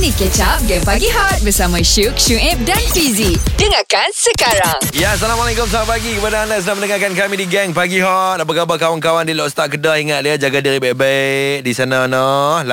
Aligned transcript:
Ini 0.00 0.16
Up 0.40 0.64
Game 0.64 0.80
Pagi 0.80 1.12
Hot 1.12 1.44
bersama 1.44 1.76
Syuk, 1.84 2.16
Syuib 2.16 2.56
dan 2.64 2.80
Fizi. 2.96 3.36
Dengarkan 3.60 4.08
sekarang. 4.16 4.80
Ya, 4.96 5.12
Assalamualaikum 5.12 5.68
selamat 5.68 5.92
pagi 5.92 6.16
kepada 6.16 6.48
anda 6.48 6.56
sedang 6.56 6.80
mendengarkan 6.80 7.12
kami 7.12 7.36
di 7.36 7.44
Gang 7.44 7.76
Pagi 7.76 8.00
Hot. 8.00 8.40
Apa 8.40 8.48
khabar 8.48 8.80
kawan-kawan 8.80 9.28
di 9.28 9.36
Lockstar 9.36 9.68
Kedah? 9.68 10.00
Ingat 10.00 10.24
dia 10.24 10.40
jaga 10.40 10.64
diri 10.64 10.80
baik-baik 10.80 11.68
di 11.68 11.72
sana 11.76 12.08
no. 12.08 12.64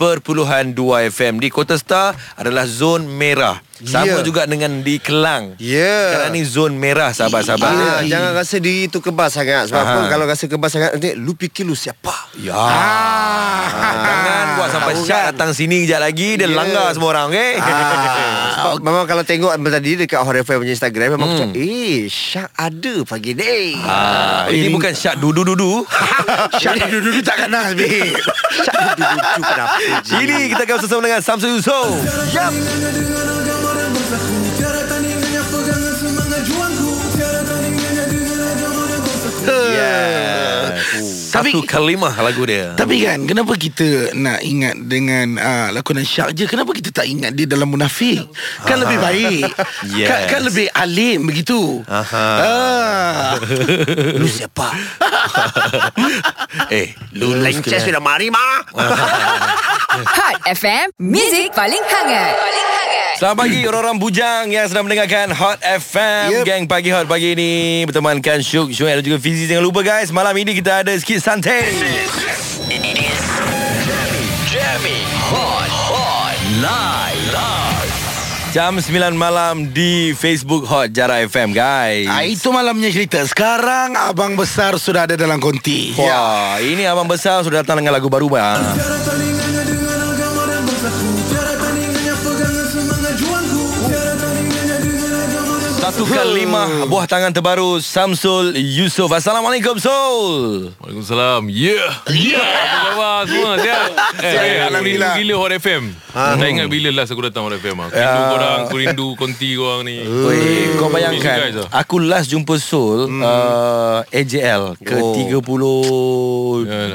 88.2 0.00 0.80
FM 1.12 1.34
di 1.36 1.52
Kota 1.52 1.76
Star 1.76 2.16
adalah 2.34 2.64
zon 2.64 3.04
merah. 3.04 3.60
Sama 3.80 4.20
Ya. 4.20 4.20
juga 4.20 4.44
dengan 4.44 4.80
di 4.80 5.00
Kelang. 5.00 5.56
Ya. 5.56 6.12
Sekarang 6.12 6.32
ni 6.32 6.44
zon 6.44 6.76
merah 6.76 7.12
sahabat-sahabat. 7.12 7.72
Ah, 7.72 8.00
jangan 8.04 8.32
rasa 8.34 8.56
diri 8.56 8.88
tu 8.88 9.00
kebas 9.00 9.32
sangat 9.32 9.72
Sebab 9.72 9.80
Aha. 9.80 9.92
apa 9.96 10.00
Kalau 10.12 10.24
rasa 10.28 10.44
kebas 10.44 10.68
sangat 10.68 10.90
Nanti 10.92 11.16
lu 11.16 11.32
fikir 11.32 11.64
lu 11.64 11.72
siapa 11.72 12.12
Ya. 12.36 12.52
Jangan 13.80 14.46
buat 14.54 14.68
sampai 14.68 14.92
tahu 14.92 15.04
Syak 15.04 15.16
kan? 15.16 15.28
datang 15.32 15.50
sini 15.56 15.76
kejap 15.84 16.00
lagi 16.04 16.28
dia 16.36 16.44
Ya. 16.44 16.52
langgar 16.52 16.92
semua 16.92 17.08
orang, 17.10 17.32
okey? 17.32 17.52
Ah, 17.56 18.44
sebab 18.60 18.74
memang 18.84 19.04
kalau 19.06 19.24
tengok 19.24 19.52
tadi 19.56 19.90
dekat 19.96 20.20
Hot 20.20 20.36
FM 20.36 20.56
punya 20.60 20.74
Instagram 20.76 21.08
memang 21.16 21.28
hmm. 21.30 21.38
cakap, 21.40 21.52
eh 21.56 21.98
Syak 22.06 22.48
ada 22.52 22.94
pagi 23.08 23.32
ni. 23.32 23.80
Ah, 23.80 24.44
ini 24.52 24.68
bukan 24.68 24.92
Syak 24.92 25.16
dudu-dudu. 25.16 25.88
Syak 26.60 26.84
dulu-dulu 26.84 27.20
tak 27.24 27.48
kenal 27.48 27.72
babe. 27.72 28.12
Syak 28.64 28.76
dulu-dulu 28.92 29.40
kenapa? 29.40 29.76
Ini 30.20 30.36
kita 30.48 30.62
akan 30.64 30.76
bersama 30.78 31.02
dengan 31.02 31.20
Samsul 31.22 31.58
Yusof. 31.58 31.90
Yap. 32.30 32.52
Satu 41.30 41.62
kalimah 41.62 42.12
lagu 42.18 42.42
dia. 42.42 42.74
Tapi 42.74 43.06
kan 43.06 43.22
Kenapa 43.22 43.54
kita 43.54 44.10
Nak 44.18 44.42
ingat 44.42 44.74
dengan 44.82 45.38
uh, 45.38 45.68
Lakonan 45.70 46.02
Syak 46.02 46.34
je 46.34 46.44
Kenapa 46.50 46.74
kita 46.74 46.90
tak 46.90 47.06
ingat 47.06 47.38
Dia 47.38 47.46
dalam 47.46 47.70
munafik 47.70 48.26
Kan 48.66 48.82
lebih 48.82 48.98
baik 48.98 49.46
Yes. 49.94 50.08
kan, 50.10 50.20
kan 50.28 50.40
lebih 50.44 50.66
alim 50.74 51.30
Begitu 51.30 51.86
Aha. 51.86 52.26
ah. 52.42 53.30
Lu 54.18 54.26
siapa? 54.26 54.68
Eh, 56.70 56.94
lulus 57.14 57.62
Lencet 57.62 57.82
ke? 57.82 57.86
sudah 57.90 58.02
mari 58.02 58.26
mah. 58.30 58.62
Hot 59.90 60.38
FM, 60.46 60.94
Music 61.02 61.50
paling 61.50 61.82
hangat. 61.82 62.30
Paling 62.38 62.68
hangat. 62.78 63.14
Selamat 63.18 63.36
pagi 63.42 63.58
orang-orang 63.66 63.98
bujang 63.98 64.46
yang 64.46 64.70
sedang 64.70 64.86
mendengarkan 64.86 65.34
Hot 65.34 65.58
FM 65.58 66.30
Yep. 66.30 66.44
Gang 66.46 66.64
Pagi 66.70 66.94
Hot 66.94 67.10
pagi 67.10 67.34
ini 67.34 67.82
Bertemankan 67.90 68.38
Syuk, 68.38 68.70
Syuel 68.70 69.02
dan 69.02 69.04
juga 69.04 69.18
Fizi 69.18 69.50
Jangan 69.50 69.66
lupa 69.66 69.82
guys 69.82 70.14
Malam 70.14 70.32
ini 70.38 70.54
kita 70.54 70.86
ada 70.86 70.94
sikit 70.94 71.18
santai 71.20 71.68
Jam 78.54 78.72
9 78.78 78.88
malam 79.18 79.68
di 79.74 80.14
Facebook 80.14 80.64
Hot 80.70 80.94
Jara 80.94 81.20
FM 81.26 81.50
guys 81.50 82.06
ah, 82.08 82.22
Itu 82.24 82.54
malamnya 82.54 82.94
cerita 82.94 83.26
Sekarang 83.26 83.98
Abang 83.98 84.38
Besar 84.38 84.78
Sudah 84.78 85.04
ada 85.10 85.18
dalam 85.18 85.42
konti 85.42 85.92
Wah, 85.98 86.56
ini 86.62 86.86
abang 86.86 87.10
besar 87.10 87.42
sudah 87.42 87.66
datang 87.66 87.82
dengan 87.82 87.98
lagu 87.98 88.06
baru 88.06 88.30
bang. 88.32 88.62
Satu 95.90 96.06
kalimah 96.06 96.86
buah 96.86 97.02
tangan 97.02 97.34
terbaru 97.34 97.82
Samsul 97.82 98.54
Yusof. 98.54 99.10
Assalamualaikum 99.10 99.74
Sul. 99.74 100.70
Waalaikumsalam. 100.78 101.50
Yeah. 101.50 101.90
Yeah. 102.06 102.38
Apa 102.38 102.94
khabar 102.94 103.18
semua? 103.26 103.52
Sihat? 103.66 103.90
Eh, 103.90 104.22
eh, 104.22 104.30
aku 104.30 104.38
rindu 104.38 104.62
Alhamdulillah. 104.70 105.14
gila 105.18 105.34
Hot 105.34 105.50
FM. 105.52 105.82
Tak 106.14 106.46
ingat 106.46 106.66
bila 106.70 106.88
last 106.94 107.10
aku 107.10 107.26
datang 107.26 107.42
Hot 107.42 107.58
FM. 107.58 107.74
Aku 107.80 107.90
rindu 107.90 108.06
Ya. 108.06 108.30
korang, 108.30 108.58
aku 108.62 108.76
rindu 108.78 109.06
konti 109.18 109.58
korang 109.58 109.82
ni. 109.82 109.98
Weh, 109.98 110.78
kau 110.78 110.94
bayangkan 110.94 111.58
lah. 111.58 111.66
Aku 111.74 111.98
last 111.98 112.30
jumpa 112.30 112.54
Sul 112.56 113.10
uh, 113.10 114.06
AJL 114.14 114.78
ke 114.78 114.94
Oh. 114.94 115.10
32 115.42 116.70
Ya, 116.70 116.86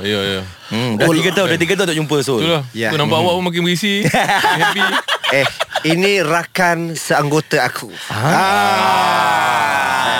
ya, 0.00 0.20
ya. 0.24 0.42
hmm, 0.72 0.96
Dah 0.96 1.04
3 1.04 1.36
tahun 1.36 1.46
Dah 1.52 1.58
3 1.60 1.76
tahun 1.76 1.88
tak 1.92 1.98
jumpa 2.00 2.16
Sul 2.24 2.40
Itulah. 2.40 2.64
Ya. 2.72 2.88
Aku 2.88 2.96
nampak 2.96 3.20
awak 3.20 3.32
pun 3.36 3.44
makin 3.44 3.60
berisi. 3.60 4.08
Happy. 4.56 4.80
Eh, 5.28 5.44
ini 5.88 6.20
rakan 6.20 6.92
seanggota 6.92 7.64
aku. 7.64 7.88
Ah. 8.08 8.26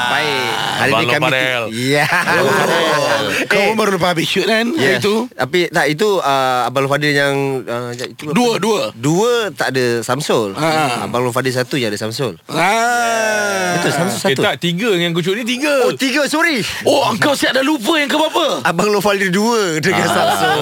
Baik. 0.09 0.49
Hari 0.79 0.93
Abang 0.95 1.03
ni 1.03 1.11
kami. 1.11 1.31
Ya. 1.91 2.07
Kau 3.51 3.61
pun 3.61 3.77
baru 3.77 3.91
lepas 3.97 4.15
habis 4.15 4.27
shoot 4.27 4.47
kan 4.47 4.67
Ya. 4.75 4.95
Hari 4.95 5.03
tu 5.03 5.27
Tapi 5.29 5.67
tak 5.69 5.87
itu 5.87 6.09
uh, 6.17 6.61
Abang 6.65 6.87
Fadil 6.87 7.13
yang 7.13 7.35
uh, 7.63 7.91
itu 7.93 8.31
Dua 8.31 8.57
Dua 8.57 8.91
Dua 8.95 9.51
tak 9.51 9.75
ada 9.75 10.01
Samsul. 10.01 10.55
Ha. 10.55 11.03
Abang 11.05 11.23
Long 11.23 11.35
Fadil 11.35 11.51
satu 11.51 11.75
je 11.75 11.85
ada 11.85 11.99
Samsul. 11.99 12.39
ah. 12.47 13.75
Betul 13.75 13.91
Samsul 13.93 14.19
Eh 14.19 14.23
satu. 14.33 14.41
tak, 14.41 14.55
tiga 14.59 14.91
yang 14.93 15.11
aku 15.11 15.21
cuit 15.21 15.43
ni 15.43 15.47
tiga. 15.49 15.71
Oh 15.85 15.93
tiga 15.93 16.25
sorry. 16.27 16.63
Oh 16.85 17.11
engkau 17.11 17.35
siap 17.35 17.53
dah 17.53 17.63
lupa 17.63 17.99
yang 17.99 18.07
ke 18.07 18.17
berapa 18.17 18.63
Abang 18.65 18.89
Long 18.89 19.03
Fadil 19.03 19.29
dua 19.29 19.79
dengan 19.79 20.07
Samsul. 20.07 20.59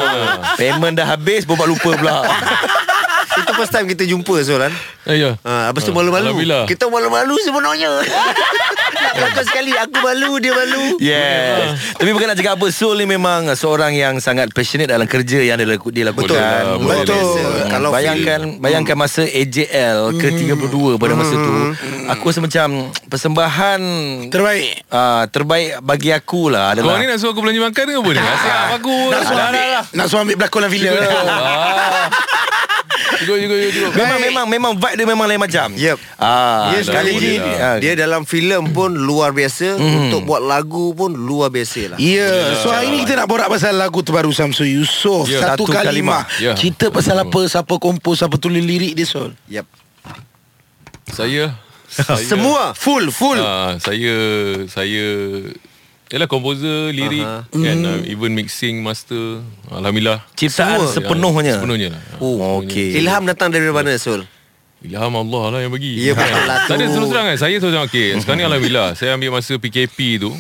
Payment 0.56 0.96
dah 0.96 1.06
habis 1.06 1.44
Bobat 1.44 1.68
lupa 1.68 1.92
pula 1.92 2.24
Itu 3.36 3.52
first 3.52 3.72
time 3.72 3.86
kita 3.86 4.04
jumpa 4.04 4.34
Sul 4.42 4.58
kan. 4.58 4.72
Eh, 5.06 5.16
ya. 5.20 5.38
Ha, 5.44 5.70
lepas 5.70 5.84
tu 5.84 5.92
malu-malu. 5.92 6.32
Alhamdulillah. 6.32 6.64
Kita 6.66 6.88
malu-malu 6.88 7.36
sebenarnya. 7.40 7.90
Nak 8.96 9.12
berlaku 9.12 9.42
sekali 9.44 9.72
aku 9.76 9.96
malu 10.02 10.32
dia 10.40 10.52
malu. 10.56 10.98
Yes 10.98 11.78
Tapi 11.94 12.10
bukan 12.10 12.32
nak 12.32 12.38
cakap 12.38 12.58
apa 12.58 12.66
Sul 12.72 12.96
ni 12.96 13.06
memang 13.06 13.46
Seorang 13.52 13.92
yang 13.92 14.18
sangat 14.18 14.50
passionate 14.50 14.88
Dalam 14.88 15.04
kerja 15.06 15.42
yang 15.42 15.60
dia, 15.60 15.68
laku, 15.68 15.92
dia 15.94 16.08
lakukan 16.08 16.32
Betul. 16.80 17.04
Betul. 17.04 17.14
biasa. 17.14 17.70
Kalau 17.70 17.88
bayangkan 17.92 18.40
Bayangkan 18.58 18.96
masa 18.96 19.22
AJL 19.22 20.16
Ke-32 20.16 20.96
pada 20.96 21.12
masa 21.12 21.34
tu 21.34 21.52
Aku 22.08 22.22
rasa 22.30 22.40
macam 22.40 22.68
Persembahan 23.06 23.80
Terbaik 24.32 24.86
uh, 24.90 25.22
Terbaik 25.28 25.70
bagi 25.84 26.10
aku 26.10 26.48
lah 26.50 26.72
Kau 26.74 26.82
adalah 26.82 26.98
ni 26.98 27.06
nak 27.06 27.18
suruh 27.20 27.32
aku 27.36 27.42
belanja 27.44 27.60
makan 27.62 27.84
ke 27.86 27.94
apa 27.94 28.10
ni? 28.10 28.20
Siap 28.46 28.66
aku. 28.80 28.96
Nak 29.12 29.22
suruh 29.22 29.44
ambil. 29.44 29.82
Nak 29.92 30.06
suruh 30.08 30.22
ambil 30.24 30.36
berlakon 30.40 30.60
dalam 30.62 30.72
filem 30.72 30.92
Ah. 31.26 32.08
Cukup, 33.06 33.36
cukup, 33.38 33.56
cukup, 33.56 33.70
cukup. 33.72 33.92
Memang 33.94 34.18
memang 34.20 34.44
memang 34.46 34.72
vibe 34.74 34.94
dia 34.94 35.06
memang 35.06 35.26
lain 35.26 35.38
macam. 35.38 35.68
Yep. 35.72 35.96
Ah, 36.16 36.70
Dia 36.70 36.80
sekali 36.82 37.10
ni 37.14 37.32
dah. 37.36 37.54
ah, 37.56 37.76
dia 37.78 37.92
dalam 37.94 38.22
filem 38.22 38.62
pun 38.68 38.90
luar 38.90 39.30
biasa 39.30 39.78
untuk 39.78 40.22
buat 40.22 40.40
lagu 40.40 40.90
pun 40.92 41.10
luar 41.10 41.48
biasa 41.48 41.94
lah. 41.94 41.98
Ya, 41.98 42.28
so 42.56 42.68
hari 42.68 42.90
ni 42.90 43.02
kita 43.02 43.16
nak 43.16 43.26
borak 43.26 43.46
pasal 43.46 43.72
lagu 43.72 44.00
terbaru 44.00 44.30
Samsul 44.30 44.74
Yusof 44.74 45.26
Ya, 45.26 45.40
Satu, 45.40 45.64
Satu 45.64 45.72
kalimah, 45.72 46.26
Kalimah. 46.26 46.42
Ya. 46.42 46.52
Cerita 46.52 46.90
pasal 46.90 47.16
apa, 47.18 47.40
siapa 47.46 47.74
kompos, 47.76 48.20
siapa 48.20 48.36
tulis 48.36 48.60
lirik 48.60 48.92
dia 48.92 49.04
Sol 49.04 49.32
Yep. 49.46 49.66
Saya, 51.08 51.54
saya 51.86 52.18
Semua 52.20 52.74
full 52.74 53.08
full. 53.08 53.38
Ah, 53.38 53.78
saya 53.78 54.14
saya 54.66 55.06
Yalah 56.06 56.28
komposer, 56.28 56.94
lirik 56.94 57.18
Aha. 57.20 57.50
kan 57.50 57.78
uh, 57.82 57.98
even 58.06 58.30
mixing 58.30 58.78
master. 58.78 59.42
Alhamdulillah. 59.66 60.22
ciptaan 60.32 60.78
Semua. 60.78 60.94
sepenuhnya. 60.94 61.58
Sepenuhnya 61.58 61.88
lah. 61.90 62.02
Oh, 62.18 62.62
okey. 62.62 62.94
Ilham 62.96 63.26
datang 63.26 63.50
dari 63.50 63.66
mana 63.66 63.90
Sul? 63.96 64.22
Ilham 64.78 65.10
Allah 65.10 65.44
lah 65.50 65.58
yang 65.58 65.72
bagi. 65.72 65.98
Ya, 65.98 66.12
betul 66.12 66.42
lah 66.46 66.62
Tak 66.64 66.78
ada 66.78 66.84
tu. 66.84 66.94
terus 66.94 67.08
terang 67.10 67.26
kan. 67.26 67.36
Saya 67.36 67.58
terus 67.58 67.72
terang 67.74 67.84
okay. 67.84 68.14
Sekarang 68.16 68.38
ni 68.38 68.46
Alhamdulillah. 68.46 68.94
Saya 68.94 69.18
ambil 69.18 69.34
masa 69.34 69.56
PKP 69.56 69.98
tu. 70.20 70.30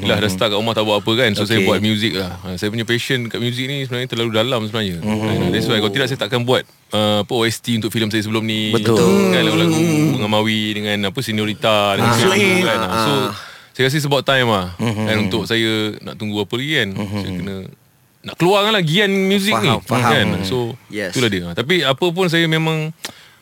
Yalah 0.00 0.18
dah 0.18 0.30
start 0.30 0.48
kat 0.48 0.56
rumah 0.56 0.72
tak 0.72 0.84
buat 0.84 0.96
apa 0.98 1.12
kan. 1.14 1.30
So 1.32 1.44
saya 1.44 1.60
Okay. 1.60 1.68
buat 1.68 1.80
music 1.82 2.12
lah. 2.14 2.32
Ha, 2.40 2.56
Saya 2.56 2.72
punya 2.72 2.82
passion 2.82 3.28
kat 3.28 3.38
music 3.38 3.64
ni 3.66 3.84
sebenarnya 3.84 4.08
terlalu 4.08 4.30
dalam 4.32 4.64
sebenarnya. 4.64 4.98
Mm-hmm. 4.98 5.52
That's 5.52 5.66
why 5.66 5.78
kalau 5.78 5.92
tidak 5.92 6.06
saya 6.08 6.16
takkan 6.18 6.40
buat 6.42 6.64
uh, 6.90 7.20
apa 7.20 7.32
OST 7.34 7.76
untuk 7.76 7.90
filem 7.90 8.08
saya 8.08 8.20
sebelum 8.20 8.40
ni. 8.42 8.72
Betul. 8.72 8.96
Kan 9.28 9.42
lagu-lagu 9.42 9.76
Bunga 10.16 10.28
Mawi 10.30 10.60
dengan 10.72 11.12
apa 11.12 11.18
Seniorita 11.20 11.76
dengan 11.94 12.08
Ah. 12.08 12.16
Syed 12.16 12.62
kan. 12.62 12.78
Ah. 12.80 13.04
So 13.04 13.12
saya 13.74 13.90
rasa 13.90 13.98
sebab 13.98 14.22
time 14.22 14.46
lah 14.46 14.72
kan 14.78 15.16
untuk 15.20 15.44
saya 15.44 15.98
nak 16.00 16.14
tunggu 16.14 16.38
apa 16.38 16.54
lagi 16.54 16.72
kan. 16.74 16.88
Saya 16.94 17.30
kena 17.32 17.56
nak 18.22 18.34
keluarkan 18.34 18.70
lah 18.70 18.80
gian 18.80 19.10
music 19.10 19.52
Faham, 19.52 19.76
ni 19.76 19.84
faham. 19.84 20.10
kan. 20.10 20.26
So 20.42 20.56
Yes. 20.88 21.12
itulah 21.12 21.28
dia. 21.28 21.44
Tapi 21.52 21.82
apa 21.82 22.06
pun 22.08 22.26
saya 22.26 22.46
memang 22.46 22.94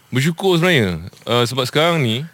bersyukur 0.08 0.56
sebenarnya 0.56 0.98
uh, 1.24 1.44
sebab 1.44 1.64
sekarang 1.64 2.00
ni 2.00 2.24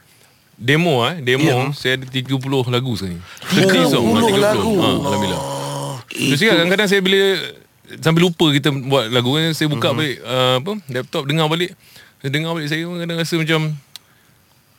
demo 0.55 0.99
ah 1.01 1.15
demo 1.15 1.45
Ya. 1.45 1.71
saya 1.71 1.93
ada 1.95 2.07
30 2.07 2.39
lagu 2.67 2.93
sekarang 2.95 3.15
ni. 3.15 3.21
30 3.53 3.93
song, 3.93 4.05
ah, 4.09 4.23
30. 4.25 4.41
lagu. 4.41 4.73
Ha, 4.77 4.89
alhamdulillah. 5.05 5.43
Terus 6.09 6.39
cakap 6.39 6.55
kadang-kadang 6.57 6.89
saya 6.89 7.01
bila 7.01 7.21
sambil 7.99 8.23
lupa 8.25 8.47
kita 8.49 8.69
buat 8.71 9.07
lagu 9.09 9.33
kan 9.33 9.53
saya 9.53 9.67
buka 9.67 9.89
balik 9.93 10.17
uh, 10.21 10.55
apa 10.59 10.73
laptop 10.89 11.23
dengar 11.27 11.47
balik. 11.47 11.75
Saya 12.19 12.31
dengar 12.31 12.51
balik 12.53 12.67
saya 12.67 12.83
kadang 12.83 13.17
rasa 13.17 13.35
macam 13.37 13.61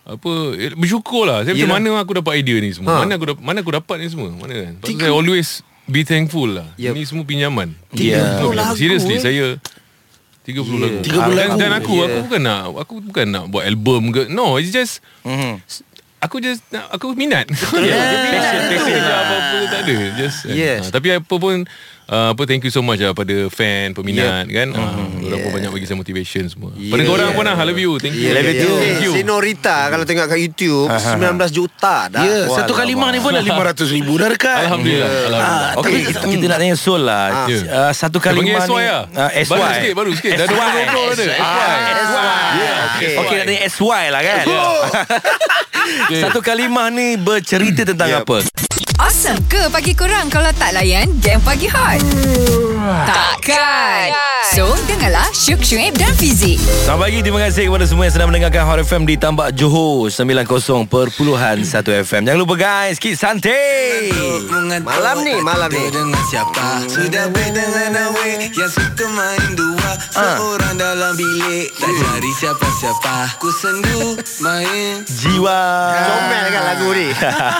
apa 0.09 0.31
eh, 0.55 0.73
bersyukur 0.73 1.23
lah 1.23 1.41
saya 1.41 1.53
macam 1.53 1.69
mana 1.71 2.01
aku 2.01 2.13
dapat 2.15 2.33
idea 2.35 2.57
ni 2.57 2.71
semua 2.71 2.89
Ha. 2.91 3.05
mana 3.05 3.13
aku 3.13 3.25
dapat 3.27 3.41
mana 3.43 3.57
aku 3.59 3.71
dapat 3.71 3.95
ni 3.95 4.07
semua 4.07 4.29
mana 4.31 4.53
kan 4.55 4.73
tu 4.79 4.89
saya 4.91 5.11
always 5.11 5.61
be 5.85 6.01
thankful 6.01 6.49
lah 6.49 6.65
Yep. 6.75 6.91
ni 6.91 7.03
semua 7.03 7.23
pinjaman 7.23 7.77
Ya. 7.93 8.41
30 8.41 8.51
lagu, 8.51 8.73
seriously 8.73 9.15
eh. 9.15 9.21
saya 9.21 9.45
30 10.41 10.65
lagu 10.75 10.97
30 10.99 11.13
dan, 11.29 11.29
lagu. 11.31 11.57
dan 11.57 11.71
aku 11.75 11.93
Yeah. 11.95 12.07
aku 12.07 12.17
bukan 12.23 12.41
nak 12.41 12.59
aku 12.75 12.93
bukan 13.03 13.25
nak 13.27 13.43
buat 13.47 13.63
album 13.63 14.01
ke 14.09 14.21
no 14.27 14.57
it's 14.57 14.69
just 14.69 15.05
Mhm. 15.21 15.61
Aku 16.19 16.35
just 16.37 16.59
nak- 16.67 16.91
Aku 16.91 17.15
minat 17.15 17.47
Yeah. 17.79 17.95
Passion 18.27 18.61
Passion 18.67 18.91
je 18.93 19.07
apa-apa 19.09 19.57
tak 19.67 19.79
ada 19.81 19.97
Just 20.17 20.39
Yes. 20.51 20.81
ha, 20.83 20.91
Tapi 20.91 21.15
apa 21.15 21.31
pun 21.31 21.63
uh, 22.05 22.27
apa 22.29 22.41
Thank 22.43 22.67
you 22.67 22.73
so 22.73 22.83
much 22.83 22.99
lah 22.99 23.15
Pada 23.15 23.47
fan 23.47 23.95
Peminat 23.95 24.43
kan 24.45 24.67
uh, 24.69 25.08
Orang 25.29 25.39
pun 25.41 25.51
banyak 25.53 25.69
bagi 25.69 25.85
saya 25.85 25.95
motivation 25.95 26.43
semua 26.45 26.69
Yeah. 26.71 26.91
Pada 26.91 27.03
korang 27.03 27.29
pun 27.31 27.43
lah 27.43 27.53
I 27.53 27.63
love 27.63 27.77
you 27.77 27.93
Thank 27.95 28.13
you 28.13 28.25
Yeah, 28.25 28.35
Love 28.35 28.49
you. 28.51 28.73
Thank 28.75 28.99
you. 29.01 29.11
Senorita 29.13 29.75
kalau 29.87 30.03
tengok 30.03 30.25
kat 30.27 30.39
YouTube 30.39 30.87
19 30.89 31.21
juta 31.49 31.95
dah. 32.07 32.21
Ya, 32.21 32.37
satu 32.47 32.71
Wah, 32.71 32.79
kalimah 32.79 33.09
ni 33.09 33.19
pun 33.19 33.29
dah 33.29 33.41
500 33.41 33.89
ribu 33.91 34.13
dah 34.15 34.27
dekat. 34.27 34.57
Alhamdulillah, 34.65 35.05
Alhamdulillah. 35.05 35.41
Ah, 35.41 35.79
Okey, 35.79 36.01
kita, 36.05 36.19
kita 36.23 36.45
nak 36.47 36.57
tanya 36.59 36.75
Sol 36.75 37.01
lah. 37.01 37.45
Ya. 37.45 37.59
Uh, 37.61 37.91
satu 37.91 38.17
kalimah 38.17 38.59
Panggil 38.59 38.75
ni. 38.75 38.75
SY 38.75 38.83
lah 38.85 39.03
Ah, 39.15 39.31
SY. 39.31 39.49
Baru 39.49 39.69
sikit 39.73 39.93
Baru 39.93 40.11
sikit 40.13 40.31
Dah 40.33 40.45
SY. 40.45 40.55
20 40.55 41.19
ada 41.19 41.25
Okey. 42.89 43.13
Okey, 43.15 43.35
nak 43.35 43.45
tanya 43.45 43.61
SY 43.67 44.03
lah 44.09 44.21
kan. 44.21 44.43
Satu 46.21 46.39
kalimah 46.39 46.87
ni 46.89 47.15
bercerita 47.15 47.81
tentang 47.83 48.09
Yep. 48.09 48.21
apa? 48.21 48.37
Awesome 48.99 49.39
ke 49.47 49.71
pagi 49.71 49.93
korang 49.93 50.27
kalau 50.27 50.51
tak 50.53 50.71
layan 50.71 51.07
game 51.17 51.39
pagi 51.39 51.65
hot? 51.65 52.03
Takkan. 53.05 54.11
So, 54.51 54.75
dengarlah 54.85 55.18
Syuk 55.35 55.61
Syuib 55.61 55.93
dan 55.99 56.15
Fizik. 56.15 56.57
Selamat 56.59 57.11
pagi, 57.11 57.19
terima 57.19 57.39
kasih 57.43 57.67
kepada 57.67 57.85
semua 57.85 58.03
yang 58.07 58.15
sedang 58.15 58.29
mendengarkan 58.31 58.63
Hot 58.63 58.79
FM 58.79 59.03
di 59.03 59.15
Tambak 59.19 59.51
Johor 59.51 60.07
90.1 60.07 60.47
FM. 62.07 62.21
Jangan 62.25 62.39
lupa 62.39 62.55
guys, 62.55 62.95
Kit 62.95 63.19
Santai. 63.19 64.09
Malam 64.79 65.17
ni, 65.27 65.35
malam 65.43 65.67
ni. 65.67 65.91
dengan 65.91 66.23
siapa 66.29 66.85
Sudah 66.87 67.27
baik 67.33 67.51
dengan 67.51 68.11
awet 68.11 68.53
Yang 68.53 68.79
suka 68.79 69.05
main 69.11 69.57
dua 69.57 69.89
Seorang 70.13 70.77
dalam 70.77 71.17
bilik 71.17 71.67
Tak 71.73 71.89
cari 71.89 72.31
siapa-siapa 72.37 73.15
Ku 73.41 73.49
sendu 73.49 74.15
main 74.39 75.03
Jiwa. 75.09 75.61
Comel 75.99 76.45
kan 76.53 76.63
lagu 76.63 76.87
ni. 76.95 77.07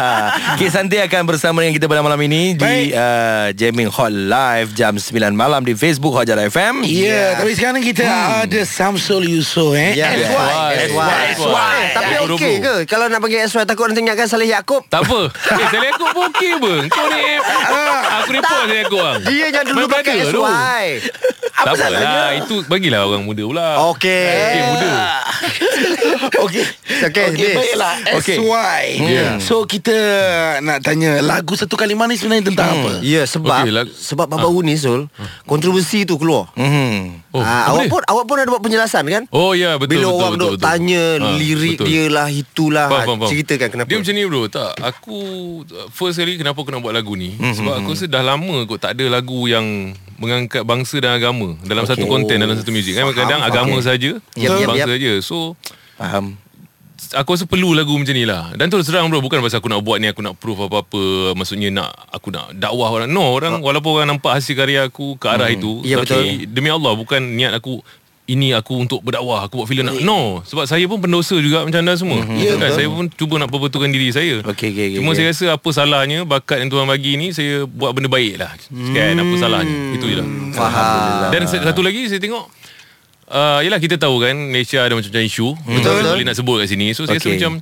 Kit 0.60 0.72
Santai 0.72 1.04
akan 1.04 1.22
bersama 1.28 1.60
dengan 1.60 1.76
kita 1.76 1.92
pada 1.92 2.00
malam 2.00 2.20
ini 2.24 2.56
di 2.56 2.96
uh, 2.96 3.52
Jamming 3.52 3.92
Hot 3.92 4.14
Live 4.14 4.72
jam 4.78 4.96
9 4.96 5.12
malam 5.36 5.66
di 5.66 5.74
Facebook 5.76 6.16
Hot 6.16 6.24
Jara 6.24 6.48
FM. 6.48 6.88
Ya, 6.88 7.36
tapi 7.36 7.49
sekarang 7.52 7.80
kita 7.80 8.04
ada 8.42 8.62
Samsul 8.62 9.26
Yusof 9.26 9.74
eh. 9.74 9.94
Ya, 9.94 10.12
SY. 10.12 10.28
SY. 10.88 11.18
SY. 11.36 11.78
Tapi 11.92 12.12
Aku 12.20 12.36
okey 12.36 12.54
ke 12.58 12.76
kalau 12.86 13.06
nak 13.06 13.20
panggil 13.20 13.42
SY 13.42 13.64
takut 13.64 13.88
nanti 13.88 14.02
ingatkan 14.02 14.26
Saleh 14.26 14.48
Yaakob? 14.48 14.84
Tak 14.86 15.02
apa 15.02 15.32
Eh 15.32 15.68
saya 15.68 15.90
aku 15.90 16.06
pun 16.10 16.28
okey 16.30 16.52
pun 16.56 16.82
Kau 16.88 17.06
ni 17.08 17.22
Aku 18.20 18.30
report 18.32 18.64
saya 18.66 18.82
aku 18.84 18.98
bang 18.98 19.18
Dia 19.24 19.46
yang 19.50 19.66
dulu 19.66 19.86
pakai. 19.88 20.16
SY. 20.26 20.88
Tak 21.52 21.74
apalah 21.76 22.30
Itu 22.36 22.56
bagilah 22.66 23.00
orang 23.04 23.24
muda 23.24 23.44
pula 23.44 23.68
Okey. 23.90 24.28
Okey 24.28 24.62
muda 24.70 24.92
Okey. 26.40 26.64
Okey, 27.02 27.24
Okey, 27.30 27.46
Miss. 27.46 27.56
baiklah. 27.56 27.94
SY. 28.18 28.84
Yeah. 29.02 29.34
So 29.40 29.64
kita 29.64 29.96
nak 30.60 30.80
tanya 30.80 31.20
lagu 31.20 31.54
satu 31.54 31.74
kalimah 31.74 32.06
ni 32.06 32.16
sebenarnya 32.16 32.48
tentang 32.48 32.70
apa? 32.76 32.92
Ya 33.00 33.24
sebab 33.24 33.50
Okey, 33.62 33.72
lag- 33.72 33.92
sebab 33.92 34.26
baru-baru 34.26 34.64
ni 34.64 34.76
Sul 34.76 35.08
kontroversi 35.44 36.04
tu 36.04 36.16
keluar. 36.16 36.52
Hmm. 36.54 37.22
Oh, 37.30 37.40
Ah, 37.40 37.68
apa 37.68 37.72
awak 37.72 37.84
dia? 37.84 37.92
pun 37.92 38.02
awak 38.06 38.26
pun 38.26 38.36
ada 38.36 38.50
buat 38.50 38.60
penjelasan 38.60 39.04
kan? 39.06 39.24
Oh 39.30 39.54
ya 39.54 39.76
betul 39.76 39.96
Bila 39.96 40.08
betul, 40.08 40.18
orang 40.18 40.32
betul, 40.32 40.42
duk 40.42 40.52
betul. 40.52 40.66
tanya 40.66 41.04
Ah, 41.16 41.34
lirik 41.36 41.76
betul. 41.76 41.86
dia 41.86 42.04
lah 42.08 42.28
itulah. 42.28 42.88
Faham, 42.88 43.06
faham, 43.06 43.18
faham. 43.20 43.30
Ceritakan 43.30 43.68
kenapa. 43.70 43.88
Dia 43.88 43.98
macam 43.98 44.14
ni 44.14 44.24
bro 44.24 44.44
Tak 44.48 44.72
Aku 44.80 45.18
First 45.90 46.18
kali 46.18 46.34
kenapa 46.36 46.58
aku 46.58 46.70
nak 46.70 46.82
buat 46.82 46.92
lagu 46.92 47.14
ni 47.14 47.38
Sebab 47.38 47.74
aku 47.76 47.94
rasa 47.94 48.06
dah 48.06 48.24
lama 48.24 48.66
kot 48.66 48.80
Tak 48.80 48.92
ada 48.92 49.06
lagu 49.12 49.46
yang 49.46 49.94
Mengangkat 50.20 50.68
bangsa 50.68 51.00
dan 51.00 51.16
agama 51.16 51.56
Dalam 51.64 51.88
satu 51.88 52.04
konten 52.06 52.36
Dalam 52.36 52.60
satu 52.60 52.70
muzik. 52.70 52.94
Kan 52.94 53.08
Kadang 53.16 53.42
agama 53.42 53.80
saja 53.80 54.20
Yep, 54.36 54.50
yep, 54.60 54.68
Bangsa 54.68 54.90
yep. 54.92 54.96
saja. 55.00 55.12
So 55.24 55.56
Faham. 55.96 56.36
Aku 57.16 57.32
rasa 57.34 57.48
perlu 57.48 57.72
lagu 57.72 57.96
macam 57.96 58.12
ni 58.12 58.28
lah. 58.28 58.52
Dan 58.54 58.68
terus 58.68 58.86
terang 58.86 59.08
bro 59.08 59.24
Bukan 59.24 59.40
pasal 59.40 59.64
aku 59.64 59.72
nak 59.72 59.80
buat 59.82 59.98
ni 60.04 60.12
Aku 60.12 60.20
nak 60.20 60.36
proof 60.36 60.60
apa-apa. 60.60 61.34
Maksudnya 61.34 61.72
nak 61.72 61.96
Aku 62.12 62.30
nak 62.30 62.52
dakwah 62.54 62.92
orang. 62.92 63.08
No 63.08 63.24
orang 63.32 63.64
Walaupun 63.64 64.04
orang 64.04 64.20
nampak 64.20 64.38
hasil 64.38 64.54
karya 64.54 64.86
aku 64.86 65.16
Ke 65.16 65.32
arah 65.32 65.48
itu 65.48 65.80
Ya, 65.88 66.04
Tapi 66.04 66.44
demi 66.46 66.68
Allah 66.68 66.94
Bukan 66.94 67.40
niat 67.40 67.56
aku 67.56 67.80
ini 68.30 68.54
aku 68.54 68.78
untuk 68.78 69.02
berdakwah 69.02 69.44
Aku 69.44 69.58
buat 69.58 69.68
filem 69.68 69.84
nak. 69.84 69.98
No 70.00 70.40
Sebab 70.42 70.64
saya 70.64 70.86
pun 70.86 71.00
pendosa 71.00 71.36
juga 71.38 71.62
Macam 71.62 71.80
anda 71.80 71.94
semua. 71.94 72.22
Ya, 72.32 72.54
kan? 72.54 72.62
betul. 72.62 72.76
Saya 72.76 72.88
pun 72.88 73.06
cuba 73.10 73.36
nak 73.36 73.50
perbetulkan 73.50 73.90
diri 73.90 74.10
saya. 74.10 74.40
Okey, 74.40 74.70
okey, 74.70 74.86
okey, 74.88 74.98
Cuma 74.98 75.12
okey. 75.12 75.18
saya 75.20 75.28
rasa 75.30 75.46
Apa 75.52 75.70
salahnya 75.72 76.24
Bakat 76.24 76.62
yang 76.62 76.70
Tuhan 76.70 76.86
bagi 76.86 77.16
ni 77.16 77.32
Saya 77.32 77.66
buat 77.66 77.92
benda 77.92 78.08
baik 78.08 78.38
lah. 78.38 78.54
Kan 78.70 79.16
apa 79.16 79.34
salahnya? 79.36 79.76
Itu 79.94 80.06
je 80.06 80.16
lah. 80.16 80.28
Faham. 80.52 81.30
Dan 81.30 81.42
sa- 81.46 81.64
satu 81.64 81.82
lagi 81.82 82.06
Saya 82.06 82.18
tengok 82.18 82.46
Uh, 83.30 83.62
yelah 83.62 83.78
kita 83.78 83.94
tahu 83.96 84.18
kan 84.18 84.34
Malaysia 84.34 84.82
ada 84.82 84.98
macam-macam 84.98 85.22
isu. 85.22 85.54
Betul. 85.54 86.02
Boleh 86.02 86.26
nak 86.26 86.34
sebut 86.34 86.58
kat 86.58 86.68
sini. 86.68 86.98
So 86.98 87.06
saya 87.06 87.22
rasa 87.22 87.30
Okey. 87.30 87.38
macam 87.38 87.62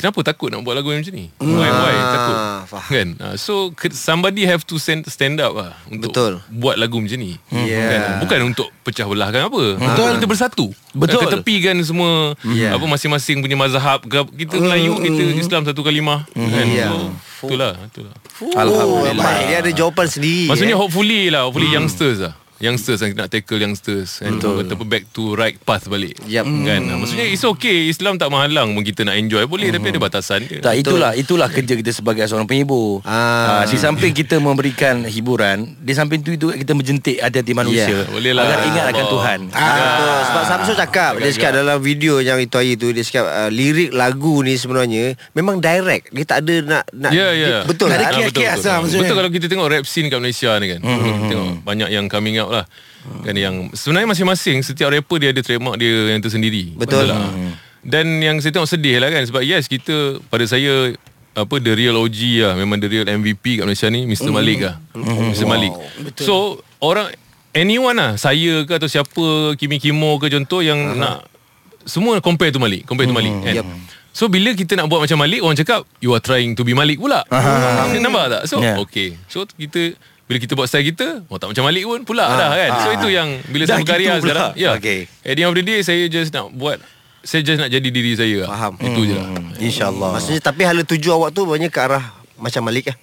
Kenapa 0.00 0.18
takut 0.24 0.48
nak 0.48 0.64
buat 0.64 0.72
lagu 0.72 0.88
macam 0.88 1.12
ni 1.12 1.28
Why, 1.36 1.68
why 1.68 1.92
takut 2.08 2.36
faham. 2.66 2.88
Kan 2.88 3.08
uh, 3.20 3.36
So 3.36 3.68
somebody 3.90 4.42
have 4.42 4.64
to 4.64 4.80
stand, 4.80 5.04
stand 5.06 5.36
up 5.38 5.52
lah 5.52 5.76
Untuk 5.86 6.10
Betul. 6.10 6.40
buat 6.50 6.80
lagu 6.80 6.96
macam 6.96 7.20
ni 7.20 7.36
Yeah. 7.52 7.92
kan? 7.92 8.00
Bukan 8.24 8.40
untuk 8.48 8.72
pecah 8.80 9.04
belahkan 9.04 9.46
apa 9.46 9.62
Betul 9.76 10.10
Kita 10.16 10.26
bersatu 10.26 10.66
Betul. 10.90 11.20
Kan, 11.20 11.36
Ketepikan 11.36 11.76
semua 11.84 12.32
Yeah. 12.40 12.72
Apa 12.72 12.88
masing-masing 12.88 13.38
punya 13.38 13.54
mazhab 13.54 14.00
ke- 14.02 14.32
Kita 14.38 14.56
Melayu 14.56 14.96
Kita 14.96 15.22
Islam 15.36 15.68
satu 15.68 15.84
kalimah 15.84 16.24
kan? 16.32 16.64
Yeah. 16.64 17.12
So 17.36 17.48
itulah, 17.48 17.72
itulah. 17.82 18.12
Alhamdulillah. 18.52 19.16
Baik, 19.16 19.44
dia 19.46 19.58
ada 19.58 19.70
jawapan 19.72 20.06
sendiri. 20.06 20.44
Maksudnya 20.44 20.76
eh. 20.76 20.80
hopefully 20.80 21.28
lah 21.28 21.48
Hopefully 21.48 21.68
youngsters 21.68 22.20
lah 22.20 22.36
Youngsters 22.60 23.00
yang 23.00 23.16
nak 23.16 23.28
tackle 23.32 23.60
youngsters 23.60 24.20
kan? 24.20 24.36
Betul 24.36 24.64
apa 24.64 24.84
back 24.86 25.04
to 25.10 25.34
right 25.34 25.56
path 25.60 25.88
balik 25.88 26.16
Yup. 26.28 26.44
kan? 26.44 26.80
Maksudnya 26.86 27.26
it's 27.26 27.44
okay 27.44 27.88
Islam 27.88 28.20
tak 28.20 28.28
menghalang 28.30 28.76
pun 28.76 28.84
kita 28.84 29.04
nak 29.04 29.16
enjoy 29.16 29.44
Boleh 29.48 29.72
tapi 29.72 29.90
ada 29.90 30.00
batasan 30.00 30.44
dia 30.46 30.60
Tak 30.60 30.76
itulah 30.76 31.12
itulah 31.16 31.48
kerja 31.48 31.74
kita 31.74 31.90
sebagai 31.90 32.24
seorang 32.28 32.46
penghibur. 32.46 33.02
Ah. 33.04 33.62
Ah. 33.62 33.64
di 33.66 33.76
samping 33.76 34.12
kita 34.12 34.36
memberikan 34.38 35.02
hiburan, 35.04 35.74
di 35.80 35.92
samping 35.96 36.22
tu 36.22 36.36
itu 36.36 36.52
kita 36.52 36.72
menjentik 36.76 37.16
hati-hati 37.18 37.52
manusia. 37.56 37.88
Ya. 37.88 38.04
Boleh 38.06 38.32
lah. 38.36 38.44
Agar 38.46 38.58
ingat 38.68 38.84
akan. 38.92 39.04
Tuhan. 39.10 39.40
Ah, 39.50 39.74
betul. 39.74 40.18
Sebab 40.30 40.42
Samsul 40.46 40.74
cakap 40.78 41.12
Dia 41.18 41.30
cakap 41.34 41.52
dalam 41.62 41.78
video 41.82 42.22
yang 42.22 42.38
itu 42.38 42.54
hari 42.54 42.78
tu 42.78 42.94
Dia 42.94 43.02
cakap 43.02 43.26
uh, 43.26 43.50
lirik 43.50 43.90
lagu 43.90 44.44
ni 44.46 44.54
sebenarnya 44.54 45.18
Memang 45.34 45.58
direct 45.58 46.14
Dia 46.14 46.24
tak 46.26 46.46
ada 46.46 46.54
nak, 46.62 46.84
nak 46.94 47.10
Ya, 47.10 47.34
ya. 47.34 47.66
Betul 47.66 47.90
Tak 47.90 47.98
ada? 47.98 48.06
Ah, 48.06 48.12
kias-kias 48.14 48.30
betul, 48.30 48.44
lah 48.44 48.54
betul. 48.54 48.74
maksudnya. 48.82 49.02
Betul 49.02 49.16
kalau 49.18 49.30
kita 49.30 49.46
tengok 49.50 49.66
rap 49.70 49.84
scene 49.86 50.06
kat 50.10 50.18
Malaysia 50.20 50.50
ni 50.58 50.66
kan. 50.70 50.80
Hmm, 50.82 50.98
kita 51.00 51.24
tengok 51.30 51.50
banyak 51.66 51.88
yang 51.90 52.04
coming 52.06 52.36
out 52.38 52.49
lah. 52.50 52.64
Kan 53.24 53.34
yang 53.38 53.72
sebenarnya 53.72 54.08
masing-masing 54.10 54.60
setiap 54.60 54.92
rapper 54.92 55.16
dia 55.22 55.30
ada 55.32 55.40
trademark 55.40 55.80
dia 55.80 56.12
yang 56.12 56.20
tersendiri. 56.20 56.74
Betul. 56.76 57.08
lah. 57.08 57.30
Dan 57.80 58.20
yang 58.20 58.36
saya 58.44 58.52
tengok 58.52 58.68
sedih 58.68 59.00
lah 59.00 59.08
kan 59.08 59.24
sebab 59.24 59.40
yes 59.40 59.64
kita 59.64 60.20
pada 60.28 60.44
saya 60.44 60.92
apa 61.32 61.56
the 61.62 61.72
real 61.72 61.96
OG 61.96 62.44
lah 62.44 62.52
memang 62.58 62.76
the 62.76 62.90
real 62.90 63.06
MVP 63.06 63.62
kat 63.62 63.64
Malaysia 63.64 63.88
ni 63.88 64.04
Mr 64.04 64.28
Malik 64.28 64.60
lah. 64.60 64.76
Mr 64.98 65.48
Malik. 65.48 65.72
So 66.20 66.60
orang 66.82 67.08
anyone 67.56 67.96
lah 67.96 68.20
saya 68.20 68.68
ke 68.68 68.76
atau 68.76 68.90
siapa 68.90 69.56
Kimi 69.56 69.80
Kimo 69.80 70.20
ke 70.20 70.28
contoh 70.28 70.60
yang 70.60 70.98
nak 70.98 71.24
semua 71.88 72.20
compare 72.20 72.52
tu 72.52 72.60
Malik, 72.60 72.84
compare 72.84 73.08
tu 73.08 73.16
Malik 73.16 73.32
kan. 73.40 73.64
Yep. 73.64 73.66
So 74.10 74.26
bila 74.26 74.52
kita 74.52 74.74
nak 74.74 74.90
buat 74.90 75.06
macam 75.06 75.22
Malik 75.22 75.38
Orang 75.38 75.54
cakap 75.54 75.86
You 76.02 76.10
are 76.18 76.22
trying 76.22 76.58
to 76.58 76.66
be 76.66 76.74
Malik 76.74 76.98
pula 76.98 77.22
uh 77.30 77.86
Nampak 77.94 78.26
tak 78.26 78.42
So 78.50 78.58
yeah. 78.58 78.74
okay 78.74 79.14
So 79.30 79.46
kita 79.46 79.94
Bila 80.30 80.38
kita 80.38 80.54
buat 80.54 80.70
style 80.70 80.86
kita 80.86 81.26
Oh 81.26 81.36
tak 81.36 81.50
macam 81.50 81.66
Malik 81.66 81.82
pun 81.82 82.06
Pula 82.06 82.22
dah 82.30 82.54
kan 82.54 82.70
So 82.80 82.88
itu 82.94 83.08
yang 83.10 83.42
Bila 83.44 83.66
saya 83.66 83.82
berkarya 83.82 84.10
gitu 84.14 84.30
sekarang 84.30 84.54
Ya 84.54 84.78
Okay. 84.78 85.10
At 85.20 85.34
the 85.34 85.42
end 85.42 85.50
of 85.50 85.58
the 85.58 85.66
day 85.66 85.82
Saya 85.82 86.06
just 86.06 86.30
nak 86.30 86.54
buat 86.54 86.78
Saya 87.20 87.42
just 87.42 87.58
nak 87.58 87.66
jadi 87.66 87.84
diri 87.84 88.14
saya 88.14 88.46
lah. 88.46 88.48
Faham. 88.48 88.72
Itu 88.78 89.02
je 89.02 89.12
lah 89.12 89.26
InsyaAllah. 89.58 90.10
Maksudnya 90.14 90.38
tapi 90.38 90.62
hala 90.62 90.86
tuju 90.86 91.10
awak 91.10 91.34
tu 91.34 91.42
Banyak 91.42 91.68
ke 91.68 91.82
arah 91.82 92.14
Macam 92.36 92.62
Malik 92.62 92.86
lah 92.86 92.98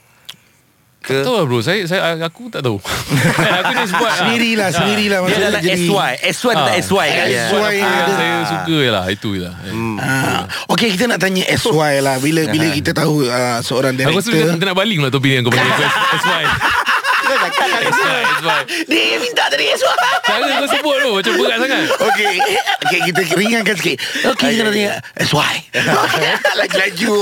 ke 0.98 1.20
Tahu 1.20 1.36
lah 1.36 1.44
bro 1.44 1.60
Saya, 1.60 1.84
saya 1.84 2.16
Aku 2.22 2.48
tak 2.48 2.64
tahu 2.64 2.80
Aku 3.60 3.72
just 3.76 3.94
buat 3.94 4.08
ah. 4.08 4.18
Sendirilah, 4.18 4.70
sendirilah 4.72 5.20
Dia 5.22 5.36
adalah 5.38 5.62
jadi. 5.62 5.84
SY. 5.84 6.12
SY 6.32 6.54
tak 6.54 6.64
Ah. 6.66 6.80
SY 6.80 7.08
kan. 7.08 7.28
SY 7.28 7.74
yang. 7.76 8.08
Saya 8.10 8.34
suka 8.50 8.76
je 8.78 8.90
lah 8.90 9.06
Itu 9.08 9.30
je 9.36 9.42
lah 9.44 9.54
Ah, 10.00 10.42
Okey 10.72 10.96
kita 10.96 11.06
nak 11.06 11.20
tanya 11.20 11.44
SY 11.46 11.92
lah 12.00 12.18
bila 12.18 12.48
bila 12.48 12.72
kita 12.80 12.96
tahu 12.96 13.24
uh, 13.24 13.60
seorang 13.60 13.94
Aku 13.94 14.16
rasa 14.16 14.32
director 14.32 14.56
kita 14.56 14.66
nak 14.66 14.78
baling 14.80 14.98
pula 14.98 15.12
topik 15.12 15.30
ni 15.30 15.44
Kau 15.44 15.52
panggil 15.52 15.76
SY 17.28 18.22
SY 18.40 18.60
dia 18.88 19.04
yang 19.18 19.22
minta 19.22 19.44
tadi 19.52 19.66
SY. 19.68 19.96
Cara 20.24 20.44
kau 20.64 20.70
sebut 20.70 20.96
tu 21.02 21.12
Macam 21.20 21.34
berat 21.36 21.58
sangat 21.60 21.82
Okey. 21.98 22.36
Okey 22.88 23.00
kita 23.12 23.22
ringankan 23.36 23.76
sikit. 23.76 23.98
Okey 24.36 24.50
kita 24.56 24.70
tanya 24.72 24.94
SY. 25.20 25.54
Laju-laju. 26.60 27.14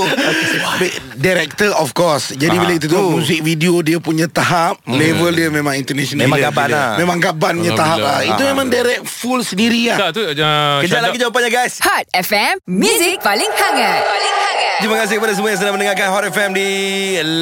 Director 1.16 1.70
of 1.74 1.90
course. 1.92 2.32
Jadi 2.36 2.54
bila 2.56 2.72
kita 2.76 2.86
tengok 2.90 3.10
musik 3.18 3.40
video 3.42 3.80
dia 3.80 3.98
punya 3.98 4.26
tahap, 4.30 4.78
level 4.86 5.32
dia 5.32 5.48
memang 5.50 5.74
international. 5.74 6.28
Memang 6.28 6.40
gaban 6.40 6.68
lah. 6.70 6.90
Memang 7.00 7.18
gaban 7.18 7.52
punya 7.60 7.74
tahap 7.74 7.98
lah. 7.98 8.20
Itu 8.22 8.42
memang 8.46 8.66
direct 8.68 9.02
full 9.08 9.40
sendiri 9.42 9.90
lah. 9.92 10.12
Uh, 10.12 10.80
Kejap 10.84 11.00
lagi 11.02 11.18
jawapannya 11.18 11.50
guys. 11.50 11.80
Hot 11.82 12.06
FM, 12.12 12.62
Music 12.68 13.18
paling 13.22 13.48
hangat. 13.48 14.00
Paling 14.04 14.36
hangat. 14.36 14.65
Terima 14.76 15.00
kasih 15.00 15.16
kepada 15.16 15.32
semua 15.32 15.48
yang 15.48 15.56
sedang 15.56 15.80
mendengarkan 15.80 16.12
Hot 16.12 16.28
FM 16.28 16.52
di 16.52 16.68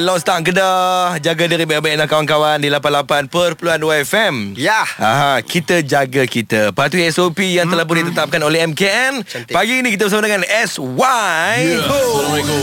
Lostang 0.07 0.39
Kedah. 0.39 1.19
Jaga 1.19 1.51
diri 1.51 1.67
baik-baik 1.67 1.99
dan 1.99 2.07
kawan-kawan 2.07 2.63
di 2.63 2.71
88.2 2.71 3.75
FM. 4.07 4.55
Ya. 4.55 4.87
Aha, 4.95 5.43
kita 5.43 5.83
jaga 5.83 6.23
kita. 6.23 6.71
Patuhi 6.71 7.03
SOP 7.11 7.43
yang 7.43 7.67
telah 7.67 7.83
pun 7.83 7.99
ditetapkan 7.99 8.39
oleh 8.39 8.63
MKN. 8.63 9.27
Cantik. 9.27 9.51
Pagi 9.51 9.83
ini 9.83 9.91
kita 9.91 10.07
bersama 10.07 10.31
dengan 10.31 10.47
SY. 10.47 11.83
Assalamualaikum 11.83 12.59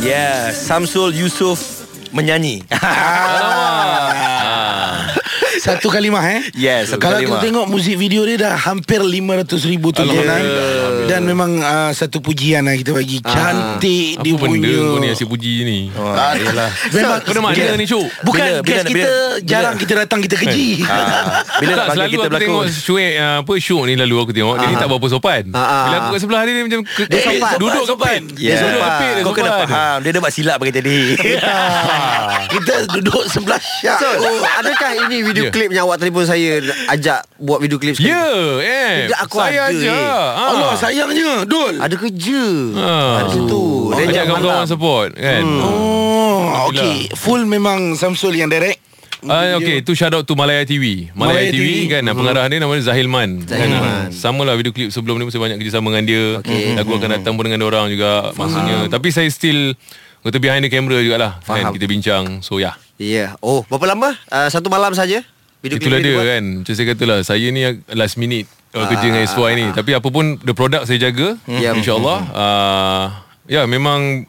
Yeah, 0.00 0.56
Samsul 0.56 1.12
Yusof 1.12 1.84
menyanyi. 2.16 2.64
Satu 5.58 5.88
kalimah 5.88 6.22
eh? 6.28 6.40
Yes, 6.52 6.90
satu 6.90 7.00
Kalau 7.00 7.18
kalimah. 7.18 7.36
kita 7.36 7.44
tengok 7.44 7.66
muzik 7.66 7.94
video 7.94 8.22
dia 8.22 8.38
dah 8.40 8.54
hampir 8.56 8.98
500 8.98 9.18
ribu 9.66 9.90
tontonan 9.90 10.42
Dan 11.04 11.22
memang 11.22 11.58
uh, 11.58 11.90
satu 11.90 12.18
pujian 12.18 12.62
lah 12.62 12.74
kita 12.74 12.90
bagi. 12.92 13.18
Cantik 13.20 14.14
Apa 14.14 14.24
dia 14.24 14.34
benda 14.34 14.46
punya. 14.64 14.74
kau 14.88 14.98
ni 14.98 15.08
asyik 15.08 15.26
puji 15.26 15.52
ni? 15.62 15.78
Ah, 15.92 16.34
Memang 16.88 17.18
dah 17.20 17.42
mana 17.42 17.74
ni 17.74 17.84
Syuk 17.84 18.06
Bukan 18.22 18.38
Bila- 18.40 18.62
bila- 18.62 18.84
bila- 18.84 18.84
kita 18.84 18.90
bila- 18.92 19.26
Jarang 19.40 19.74
kita 19.76 19.92
datang 19.96 20.18
kita 20.18 20.36
keji. 20.36 20.82
Ah, 20.84 21.42
bila 21.56 21.72
nak 21.72 21.78
tak, 21.80 21.94
selalu 21.96 22.10
kita 22.12 22.20
aku 22.20 22.36
tengok 22.36 22.62
berlakon. 22.62 22.82
Syuib 22.84 23.12
uh, 23.14 23.36
apa 23.38 23.52
Syuk 23.56 23.82
ni 23.84 23.94
lalu 23.94 24.14
aku 24.18 24.32
tengok. 24.32 24.54
Dia 24.56 24.66
ni 24.66 24.76
tak 24.76 24.88
berapa 24.88 25.06
sopan. 25.08 25.42
Ah, 25.50 25.58
ah. 25.58 25.82
Bila 25.84 25.96
aku 25.96 26.08
kat 26.08 26.20
sebelah 26.20 26.40
dia, 26.42 26.52
dia 26.52 26.64
macam 26.64 26.80
ke, 26.84 27.02
Dia 27.04 27.20
sopan. 27.20 27.54
duduk 27.56 27.84
sopan. 27.84 28.20
dia 28.30 28.54
Kau 29.20 29.32
kena 29.32 29.48
sopan. 29.48 29.66
faham. 29.66 29.96
Dia 30.00 30.10
ada 30.10 30.20
buat 30.20 30.32
silap 30.32 30.56
bagi 30.58 30.72
tadi 30.72 30.98
Kita 32.48 32.74
duduk 32.94 33.22
sebelah 33.26 33.60
Syak 33.80 33.98
adakah 34.58 34.90
ini 35.00 35.16
video 35.22 35.47
Klip 35.50 35.70
yang 35.70 35.84
awak 35.84 35.98
telefon 35.98 36.24
saya 36.24 36.60
ajak 36.88 37.20
buat 37.36 37.58
video 37.58 37.76
klip 37.76 37.94
sekali? 37.94 38.10
Ya, 38.10 38.28
eh. 38.60 38.94
Tidak, 39.08 39.18
aku 39.18 39.36
saya 39.36 39.68
ada, 39.68 39.74
aja. 39.74 39.92
eh. 39.92 40.08
Ah. 40.08 40.48
Allah 40.48 40.72
sayangnya 40.76 41.30
Dul 41.44 41.74
Ada 41.78 41.96
kerja. 41.96 42.42
Ah. 42.76 43.14
Ada 43.22 43.30
situ. 43.32 43.62
Dia 43.88 43.94
Ajak 43.98 44.08
ajak 44.08 44.24
kawan-kawan 44.28 44.66
support 44.68 45.10
kan. 45.14 45.42
Oh 45.42 46.68
Okay 46.70 47.08
Full 47.14 47.42
memang 47.44 47.94
Samsul 47.94 48.36
yang 48.36 48.48
direct 48.48 48.88
Ah, 49.26 49.58
okay, 49.58 49.82
tu 49.82 49.98
shout 49.98 50.14
out 50.14 50.22
to 50.22 50.38
Malaya 50.38 50.62
TV. 50.62 51.10
Malaya, 51.10 51.42
Malaya 51.42 51.50
TV, 51.50 51.90
TV. 51.90 51.90
kan, 51.90 52.06
pengarah 52.06 52.46
dia 52.46 52.62
namanya 52.62 52.86
Zahil 52.86 53.10
Man. 53.10 53.42
Zahil 53.50 53.66
kan, 53.66 53.82
Man. 53.82 53.82
ah, 53.82 54.02
Sama 54.14 54.46
lah 54.46 54.54
video 54.54 54.70
klip 54.70 54.94
sebelum 54.94 55.18
ni 55.18 55.26
pun 55.26 55.34
saya 55.34 55.42
banyak 55.42 55.58
kerjasama 55.58 55.90
dengan 55.90 56.04
dia. 56.06 56.24
Okay. 56.38 56.78
Lagu 56.78 56.94
akan 56.94 57.10
datang 57.18 57.34
pun 57.34 57.50
dengan 57.50 57.66
orang 57.66 57.90
juga 57.90 58.30
maksudnya. 58.38 58.86
Tapi 58.86 59.10
saya 59.10 59.26
still 59.26 59.74
kata 60.22 60.38
behind 60.38 60.62
the 60.62 60.70
camera 60.70 61.02
jugalah. 61.02 61.42
Kan, 61.42 61.66
Faham. 61.66 61.74
kita 61.74 61.90
bincang. 61.90 62.24
So 62.46 62.62
ya. 62.62 62.78
Yeah. 62.94 63.34
Ya. 63.34 63.42
Oh, 63.42 63.66
berapa 63.66 63.90
lama? 63.90 64.14
Uh, 64.30 64.46
satu 64.54 64.70
malam 64.70 64.94
saja. 64.94 65.26
Video 65.58 65.76
Itulah 65.76 65.98
dia 65.98 66.12
dibuat? 66.12 66.26
kan. 66.28 66.44
Macam 66.56 66.72
saya 66.72 66.86
kata 66.88 67.04
lah 67.04 67.18
Saya 67.20 67.46
ni 67.48 67.60
last 67.90 68.14
minute 68.14 68.46
uh, 68.72 68.86
Kerja 68.86 69.04
dengan 69.04 69.22
SY 69.24 69.50
ni. 69.54 69.66
Tapi 69.72 69.90
apa 69.92 70.08
pun 70.08 70.38
The 70.38 70.52
product 70.52 70.86
saya 70.86 70.98
jaga 71.00 71.34
Ya. 71.44 71.72
InsyaAllah. 71.72 72.18
Uh, 72.30 73.04
Ya 73.44 73.64
memang 73.64 74.28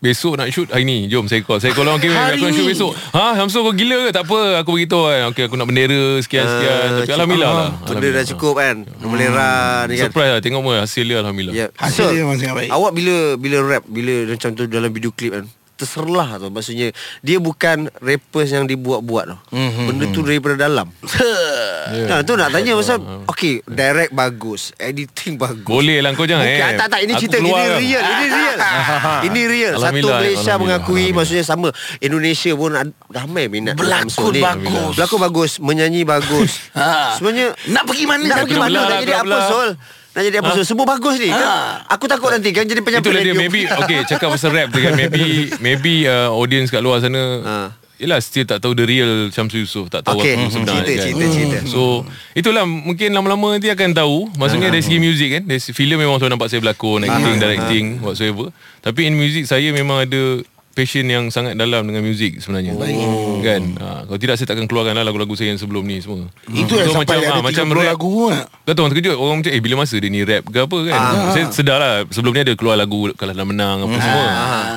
Besok 0.00 0.32
nak 0.34 0.48
shoot 0.48 0.64
hari 0.66 0.88
ni. 0.88 1.04
Jom 1.06 1.28
saya 1.28 1.44
call. 1.44 1.60
Saya 1.60 1.76
call 1.76 1.84
orang 1.84 2.00
okay, 2.00 2.08
Aku 2.08 2.40
nak 2.40 2.56
shoot 2.56 2.64
besok. 2.66 2.92
Ha 3.12 3.36
Samsul 3.36 3.60
kau 3.62 3.74
gila 3.74 4.08
ke? 4.08 4.10
Tak 4.10 4.24
apa 4.24 4.40
Aku 4.56 4.72
beritahu 4.72 5.04
kan. 5.04 5.28
Okay 5.28 5.44
aku 5.44 5.54
nak 5.54 5.68
bendera 5.68 6.16
Sekian-sekian 6.18 6.72
Ah, 6.72 6.88
Tapi 6.96 7.12
Alhamdulillah 7.12 7.52
lah. 7.52 7.70
Benda 7.84 8.08
dah 8.10 8.24
cukup 8.26 8.54
kan. 8.56 8.76
Melera 9.04 9.50
ni 9.84 10.00
kan. 10.00 10.08
Surprise 10.08 10.30
lah 10.30 10.40
Tengok 10.40 10.60
pun 10.62 10.72
hasil 10.74 11.04
dia 11.04 11.20
Alhamdulillah. 11.20 11.52
Ya. 11.54 11.66
Hasil 11.76 12.00
So, 12.00 12.08
dia 12.08 12.24
memang 12.24 12.40
sangat 12.40 12.56
baik. 12.56 12.70
Awak 12.72 12.92
bila 12.94 13.14
bila 13.36 13.56
rap 13.60 13.84
bila 13.84 14.14
macam 14.26 14.50
tu 14.56 14.62
dalam 14.64 14.88
video 14.88 15.12
klip 15.12 15.36
kan 15.36 15.44
terserlah 15.80 16.36
tu 16.36 16.52
maksudnya 16.52 16.92
dia 17.24 17.40
bukan 17.40 17.88
rappers 17.98 18.52
yang 18.52 18.68
dibuat-buat 18.68 19.24
tau. 19.26 19.38
Mm-hmm. 19.50 19.84
Benda 19.88 20.04
tu 20.12 20.20
daripada 20.20 20.56
dalam. 20.60 20.86
Nah, 21.90 22.22
tu 22.22 22.38
nak 22.38 22.54
tanya 22.54 22.78
pasal 22.78 23.02
okey, 23.26 23.66
direct 23.66 24.14
bagus, 24.14 24.70
editing 24.78 25.34
bagus. 25.34 25.66
Boleh 25.66 25.98
lah 25.98 26.14
kau 26.14 26.22
jangan 26.22 26.46
Okey, 26.46 26.62
eh 26.62 26.78
tak 26.78 26.86
tak 26.86 27.00
ini 27.02 27.12
cerita 27.18 27.36
ini 27.42 27.50
kan. 27.50 27.66
real, 27.82 28.02
ini 28.04 28.26
real. 28.30 28.56
ini 29.26 29.40
real. 29.50 29.74
Satu 29.74 30.06
Malaysia 30.06 30.52
mengakui 30.54 31.10
Alhamdulillah. 31.10 31.16
maksudnya 31.18 31.44
sama. 31.44 31.68
Indonesia 31.98 32.52
pun 32.54 32.70
ramai 33.10 33.50
minat 33.50 33.74
Berlakon 33.74 34.38
bagus. 34.38 34.94
Berlakon 34.94 35.18
bagus, 35.18 35.52
menyanyi 35.58 36.02
bagus. 36.06 36.52
Ha. 36.70 37.18
Sebenarnya 37.18 37.52
Nak 37.74 37.84
pergi 37.84 38.04
mana 38.06 38.24
nak 38.24 38.46
pergi 38.46 38.56
mana 38.56 38.78
jadi 39.02 39.14
apa. 39.20 39.38
Sol? 39.50 39.68
Nak 40.10 40.22
jadi 40.22 40.36
apa 40.36 40.50
Sol? 40.52 40.66
Semua 40.66 40.84
bagus 40.84 41.16
ni. 41.16 41.28
Kan? 41.28 41.86
Aku 41.88 42.04
takut 42.04 42.28
nanti 42.28 42.50
kan 42.50 42.62
jadi 42.62 42.78
penyampai 42.78 43.04
Itulah 43.04 43.22
dia 43.22 43.30
radio. 43.30 43.40
maybe 43.40 43.60
okay 43.80 43.98
cakap 44.04 44.28
pasal 44.28 44.50
rap 44.50 44.68
tu 44.68 44.78
kan 44.78 44.92
maybe 44.92 45.22
maybe 45.58 45.94
uh, 46.04 46.28
audience 46.30 46.68
kat 46.68 46.80
luar 46.80 46.98
sana 46.98 47.22
Ha. 47.40 47.56
Yelah 47.96 48.16
still 48.18 48.42
tak 48.42 48.58
tahu 48.58 48.72
the 48.72 48.82
real 48.82 49.28
Syamsul 49.28 49.60
Yusof 49.60 49.86
Tak 49.86 50.00
tahu 50.02 50.18
Okey, 50.18 50.32
apa 50.32 50.48
sebenarnya 50.48 50.82
cerita, 50.82 50.88
kan. 50.88 51.04
cerita, 51.04 51.24
cerita. 51.30 51.58
So 51.68 52.00
Itulah 52.32 52.64
mungkin 52.64 53.12
lama-lama 53.12 53.52
nanti 53.52 53.68
akan 53.68 53.92
tahu 53.92 54.32
Maksudnya 54.34 54.72
dari 54.72 54.80
segi 54.80 54.96
music 54.96 55.28
kan 55.30 55.42
Dari 55.44 55.60
segi 55.60 55.76
filem 55.76 56.00
memang 56.00 56.16
saya 56.16 56.32
nampak 56.32 56.48
saya 56.48 56.58
berlakon 56.58 57.04
Acting, 57.04 57.36
directing 57.36 57.84
Whatsoever 58.00 58.48
Tapi 58.80 59.00
in 59.04 59.14
music 59.14 59.44
saya 59.44 59.68
memang 59.68 60.00
ada 60.00 60.40
Passion 60.80 61.04
yang 61.04 61.28
sangat 61.28 61.60
dalam 61.60 61.84
dengan 61.84 62.00
music 62.00 62.40
sebenarnya. 62.40 62.72
Oh. 62.72 63.36
Kan? 63.44 63.76
Ha, 63.76 64.08
Kalau 64.08 64.16
tidak 64.16 64.40
saya 64.40 64.48
takkan 64.48 64.64
keluarkan 64.64 64.96
lah 64.96 65.04
lagu-lagu 65.04 65.36
saya 65.36 65.52
yang 65.52 65.60
sebelum 65.60 65.84
ni 65.84 66.00
semua. 66.00 66.24
Itu 66.48 66.72
yang 66.72 66.88
sampai 66.88 67.20
ah, 67.20 67.36
ada 67.36 67.44
30 67.44 67.68
lagu 67.84 68.32
lah. 68.32 68.48
Kau 68.64 68.72
tahu 68.72 68.88
orang 68.88 68.92
terkejut. 68.96 69.16
Orang 69.20 69.36
macam 69.44 69.52
Eh 69.52 69.60
bila 69.60 69.84
masa 69.84 70.00
dia 70.00 70.08
ni 70.08 70.24
rap 70.24 70.48
ke 70.48 70.56
apa 70.56 70.78
kan? 70.88 70.96
Ah. 70.96 71.32
Saya 71.36 71.44
sedar 71.52 71.76
lah 71.76 71.94
Sebelum 72.08 72.32
ni 72.32 72.40
ada 72.48 72.54
keluar 72.56 72.80
lagu 72.80 73.12
Kalau 73.12 73.36
dah 73.36 73.44
menang 73.44 73.84
Apa 73.84 73.96
semua. 74.00 74.26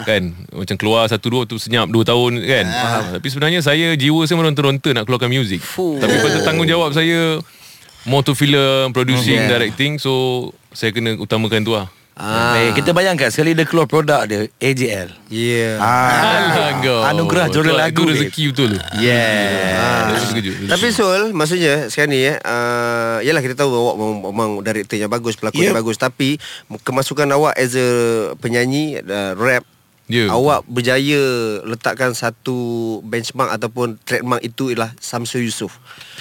Kan? 0.04 0.24
Macam 0.52 0.76
keluar 0.76 1.08
satu 1.08 1.28
dua 1.32 1.48
tu 1.48 1.56
Senyap 1.56 1.88
dua 1.88 2.04
tahun 2.04 2.44
kan? 2.44 2.66
Tapi 3.16 3.28
sebenarnya 3.32 3.64
saya 3.64 3.96
Jiwa 3.96 4.28
saya 4.28 4.44
meronta-ronta 4.44 4.92
Nak 4.92 5.08
keluarkan 5.08 5.32
muzik 5.32 5.64
Tapi 5.64 6.16
pasal 6.20 6.44
tanggungjawab 6.44 6.92
saya 6.92 7.40
More 8.04 8.28
to 8.28 8.36
film 8.36 8.92
Producing 8.92 9.48
Directing 9.48 9.96
So 10.04 10.52
Saya 10.76 10.92
kena 10.92 11.16
utamakan 11.16 11.64
tu 11.64 11.72
lah 11.80 11.88
ah. 12.16 12.56
Eh, 12.56 12.72
Kita 12.74 12.92
bayangkan 12.92 13.34
Sekali 13.34 13.54
dia 13.54 13.66
keluar 13.66 13.90
produk 13.90 14.24
dia 14.24 14.46
AJL. 14.58 15.10
Alah 15.82 16.80
kau 16.80 17.02
Anugerah 17.02 17.50
juara 17.50 17.74
lagu, 17.74 18.06
Itu 18.06 18.10
rezeki 18.10 18.44
betul 18.54 18.72
Yeah. 18.98 20.14
Saya 20.14 20.30
terkejut 20.30 20.70
Tapi 20.70 20.86
Sol 20.90 21.34
Maksudnya 21.34 21.90
sekarang 21.90 22.14
ni 22.14 22.22
eh, 22.24 22.38
uh, 22.38 23.18
Yalah 23.20 23.42
kita 23.42 23.58
tahu 23.58 23.74
Awak 23.74 23.96
memang, 23.98 24.18
memang 24.30 24.50
Director 24.62 24.96
yang 24.96 25.10
bagus 25.10 25.34
Pelakon 25.36 25.60
yang 25.60 25.74
Yep. 25.74 25.82
bagus. 25.82 25.98
Tapi 25.98 26.38
Kemasukan 26.82 27.28
awak 27.34 27.58
As 27.58 27.74
a 27.74 27.88
penyanyi 28.38 29.02
uh, 29.02 29.34
Rap 29.34 29.66
Ya. 30.14 30.30
Awak 30.30 30.70
berjaya 30.70 31.24
Letakkan 31.66 32.14
satu 32.14 32.54
Benchmark 33.02 33.50
Ataupun 33.50 33.98
Trademark 34.06 34.46
itu 34.46 34.70
Ialah 34.70 34.94
Samsul 35.02 35.50
Yusof 35.50 35.74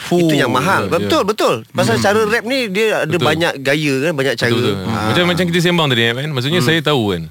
Fuh, 0.09 0.25
Itu 0.25 0.33
yang 0.33 0.49
mahal 0.49 0.89
ya, 0.89 0.97
Betul 0.97 1.29
betul 1.29 1.55
Pasal 1.77 2.01
cara 2.01 2.25
rap 2.25 2.41
ni 2.49 2.73
Dia 2.73 3.05
ada 3.05 3.13
Betul. 3.13 3.29
banyak 3.29 3.53
gaya 3.61 3.95
kan 4.09 4.13
Banyak 4.17 4.35
cara 4.41 4.49
Betul, 4.49 4.73
betul. 4.81 4.89
Ah. 4.89 5.13
Macam 5.13 5.25
macam 5.29 5.45
kita 5.45 5.59
sembang 5.61 5.89
tadi 5.93 6.03
kan. 6.09 6.31
Maksudnya 6.33 6.61
saya 6.65 6.81
tahu 6.81 7.03
kan. 7.13 7.23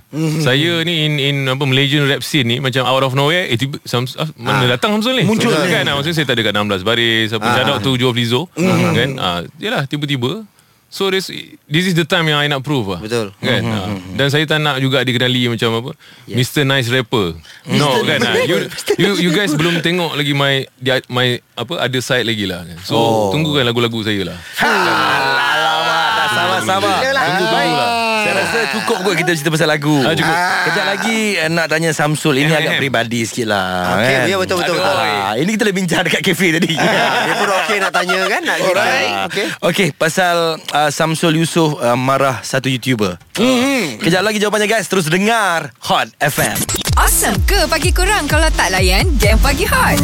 Saya 0.44 0.72
ni 0.86 0.94
in 1.08 1.13
in 1.18 1.38
apa 1.50 1.63
Malaysian 1.65 2.06
rap 2.06 2.22
scene 2.22 2.46
ni 2.46 2.58
macam 2.62 2.86
out 2.86 3.01
of 3.01 3.18
nowhere 3.18 3.50
eh 3.50 3.58
tiba 3.58 3.82
Sams, 3.82 4.13
ah, 4.20 4.30
mana 4.38 4.70
datang 4.70 4.94
Samsul 5.00 5.18
ni? 5.18 5.24
Muncul. 5.25 5.50
kan. 5.50 5.82
Ah, 5.88 5.98
maksudnya 5.98 6.22
saya 6.22 6.27
tak 6.30 6.36
ada 6.38 6.51
kat 6.51 6.53
16 6.53 6.86
baris. 6.86 7.30
Apa 7.34 7.48
shout 7.58 7.70
out 7.70 7.80
to 7.82 7.98
Joe 7.98 8.13
Flizzo 8.13 8.46
kan. 8.53 9.10
Ah 9.18 9.41
yalah 9.58 9.89
tiba-tiba 9.89 10.46
So 10.92 11.08
this, 11.08 11.32
this 11.72 11.88
is 11.88 11.96
the 11.96 12.04
time 12.04 12.28
yang 12.28 12.36
I 12.36 12.52
nak 12.52 12.68
prove 12.68 12.92
lah. 12.92 13.00
Betul. 13.00 13.32
kan? 13.40 13.64
Ah, 13.64 13.96
Dan 14.12 14.28
saya 14.28 14.44
tak 14.44 14.60
nak 14.60 14.76
juga 14.84 15.08
dikenali 15.08 15.48
macam 15.48 15.80
apa. 15.80 15.92
Mr. 16.28 16.68
Nice 16.68 16.92
Rapper. 16.92 17.40
No 17.72 18.04
kan? 18.04 18.20
Ah. 18.20 18.36
you, 18.44 18.68
you, 19.00 19.12
you 19.24 19.32
guys 19.32 19.56
belum 19.56 19.80
tengok 19.80 20.20
lagi 20.20 20.36
my 20.36 20.68
my 21.08 21.40
apa 21.56 21.74
other 21.80 22.04
side 22.04 22.28
lagi 22.28 22.44
lah. 22.44 22.68
So 22.84 23.32
tunggukan 23.32 23.64
lagu-lagu 23.64 24.04
saya 24.04 24.36
lah. 24.36 24.38
Alamak, 24.60 26.08
tak 26.12 26.28
sabar-sabar. 26.36 26.98
Tunggu 27.00 27.46
tunggu 27.48 27.72
lah. 27.72 27.88
Saya 27.88 28.00
rasa 28.42 28.60
cukup 28.72 28.98
kot 29.02 29.16
kita 29.16 29.32
cerita 29.32 29.50
pasal 29.50 29.68
lagu. 29.68 29.96
Ah, 29.98 30.12
cukup. 30.12 30.36
Kejap 30.66 30.86
lagi 30.88 31.18
eh, 31.36 31.48
nak 31.48 31.68
tanya 31.68 31.90
Samsul. 31.92 32.36
Ini 32.36 32.48
Eh, 32.48 32.58
agak 32.58 32.74
eh. 32.74 32.80
peribadi 32.80 33.22
sikit 33.22 33.48
lah. 33.48 33.96
Okey, 33.96 34.12
kan? 34.12 34.26
ya, 34.26 34.36
betul, 34.36 34.56
betul, 34.58 34.76
betul. 34.76 34.96
Ah, 34.96 35.34
ini 35.36 35.50
kita 35.52 35.64
dah 35.64 35.76
bincang 35.76 36.02
dekat 36.04 36.22
kafe 36.22 36.48
tadi. 36.54 36.74
Dia 37.26 37.34
pun 37.36 37.50
okey 37.56 37.78
nak 37.78 37.92
tanya 37.92 38.20
kan 38.26 38.42
Nak 38.42 38.58
kita 38.60 38.82
Ah, 38.82 39.26
Okey 39.26 39.46
Okey, 39.62 39.88
pasal 39.94 40.36
uh, 40.58 40.90
Samsul 40.90 41.38
Yusof 41.38 41.78
uh, 41.78 41.94
marah 41.94 42.42
satu 42.42 42.68
YouTuber. 42.68 43.16
Mm-hmm. 43.36 44.02
Kejap 44.02 44.22
lagi 44.22 44.38
jawapannya 44.38 44.68
guys. 44.68 44.86
Terus 44.86 45.06
dengar 45.06 45.72
Hot 45.86 46.10
FM. 46.18 46.58
Awesome 46.94 47.40
ke 47.44 47.66
pagi 47.66 47.90
kurang 47.90 48.28
kalau 48.28 48.52
tak 48.52 48.68
layan 48.70 49.08
game 49.16 49.40
pagi 49.40 49.64
hot? 49.64 49.96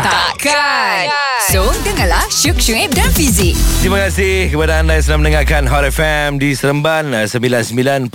Takkan. 0.00 1.10
So, 1.46 1.64
dengarlah 1.82 2.22
Syuk 2.30 2.56
Syuib 2.56 2.92
dan 2.92 3.10
Fizik. 3.10 3.58
Terima 3.80 3.98
kasih 4.00 4.48
kepada 4.48 4.78
anda 4.78 4.94
yang 4.94 5.02
sedang 5.02 5.20
mendengarkan 5.20 5.66
Hot 5.66 5.82
FM 5.84 6.36
di 6.36 6.52
Seremban 6.52 7.10
uh, 7.10 7.26
99.5 7.30 8.10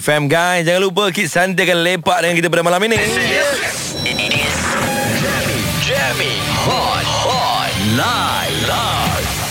FM 0.00 0.22
guys. 0.24 0.64
Jangan 0.64 0.80
lupa 0.80 1.12
keep 1.12 1.28
santai 1.28 1.68
dan 1.68 1.84
lepak 1.84 2.24
dengan 2.24 2.34
kita 2.40 2.48
pada 2.48 2.64
malam 2.64 2.80
ini. 2.88 2.96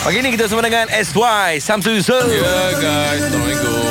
Pagi 0.01 0.17
ini 0.17 0.33
kita 0.33 0.49
bersama 0.49 0.65
dengan 0.65 0.89
SY 0.89 1.61
Samsul 1.61 2.01
Yusof. 2.01 2.25
Ya 2.25 2.73
guys 2.81 3.21
Assalamualaikum 3.21 3.81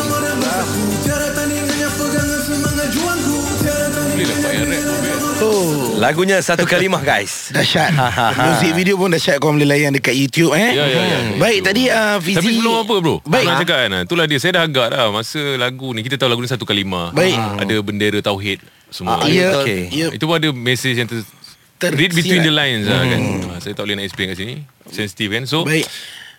Boleh 4.11 4.27
lah 4.27 4.37
Pak 4.43 4.53
yang 4.53 4.69
rap 4.69 5.90
Lagunya 6.01 6.41
satu 6.41 6.65
kalimah 6.65 6.99
guys. 7.01 7.33
Dahsyat. 7.55 7.93
Muzik 8.49 8.73
video 8.73 8.97
pun 8.97 9.13
dahsyat 9.13 9.37
Kau 9.37 9.53
boleh 9.53 9.69
layan 9.69 9.93
dekat 9.93 10.17
YouTube 10.17 10.57
eh. 10.57 10.73
Ya, 10.73 10.89
ya, 10.89 11.01
ya. 11.05 11.19
Baik 11.37 11.61
tadi 11.61 11.83
uh, 11.87 12.17
Fizi 12.17 12.41
Tapi 12.41 12.49
sebelum 12.51 12.75
apa 12.81 12.95
bro? 12.97 13.17
Baik. 13.23 13.45
Nak 13.45 13.57
cakap 13.61 13.79
kan 13.79 13.91
Itulah 14.03 14.25
dia. 14.25 14.39
Saya 14.41 14.53
dah 14.57 14.65
agak 14.65 14.87
dah 14.91 15.07
Masa 15.11 15.41
lagu 15.55 15.93
ni. 15.93 16.01
Kita 16.01 16.17
tahu 16.17 16.33
lagu 16.33 16.41
ni 16.41 16.49
satu 16.49 16.65
kalimah. 16.65 17.13
Baik. 17.13 17.37
Ada 17.37 17.75
bendera 17.81 18.19
Tauhid 18.19 18.65
Semua. 18.89 19.21
Ah, 19.21 19.29
Ya. 19.29 19.61
Okey. 19.61 19.93
ya. 19.93 20.09
Itu 20.09 20.25
pun 20.25 20.41
ada 20.41 20.49
message 20.51 20.97
yang 20.97 21.07
ter, 21.07 21.21
Tersirat. 21.77 21.97
Read 21.97 22.13
between 22.13 22.43
the 22.43 22.51
lines 22.51 22.85
lah 22.85 23.05
kan. 23.05 23.21
Ah, 23.47 23.59
Saya 23.59 23.73
tak 23.73 23.85
boleh 23.85 23.97
nak 23.97 24.05
explain 24.05 24.27
kat 24.29 24.39
sini. 24.39 24.55
Sensitive 24.89 25.31
kan? 25.33 25.45
So 25.45 25.65
Baik. 25.65 25.85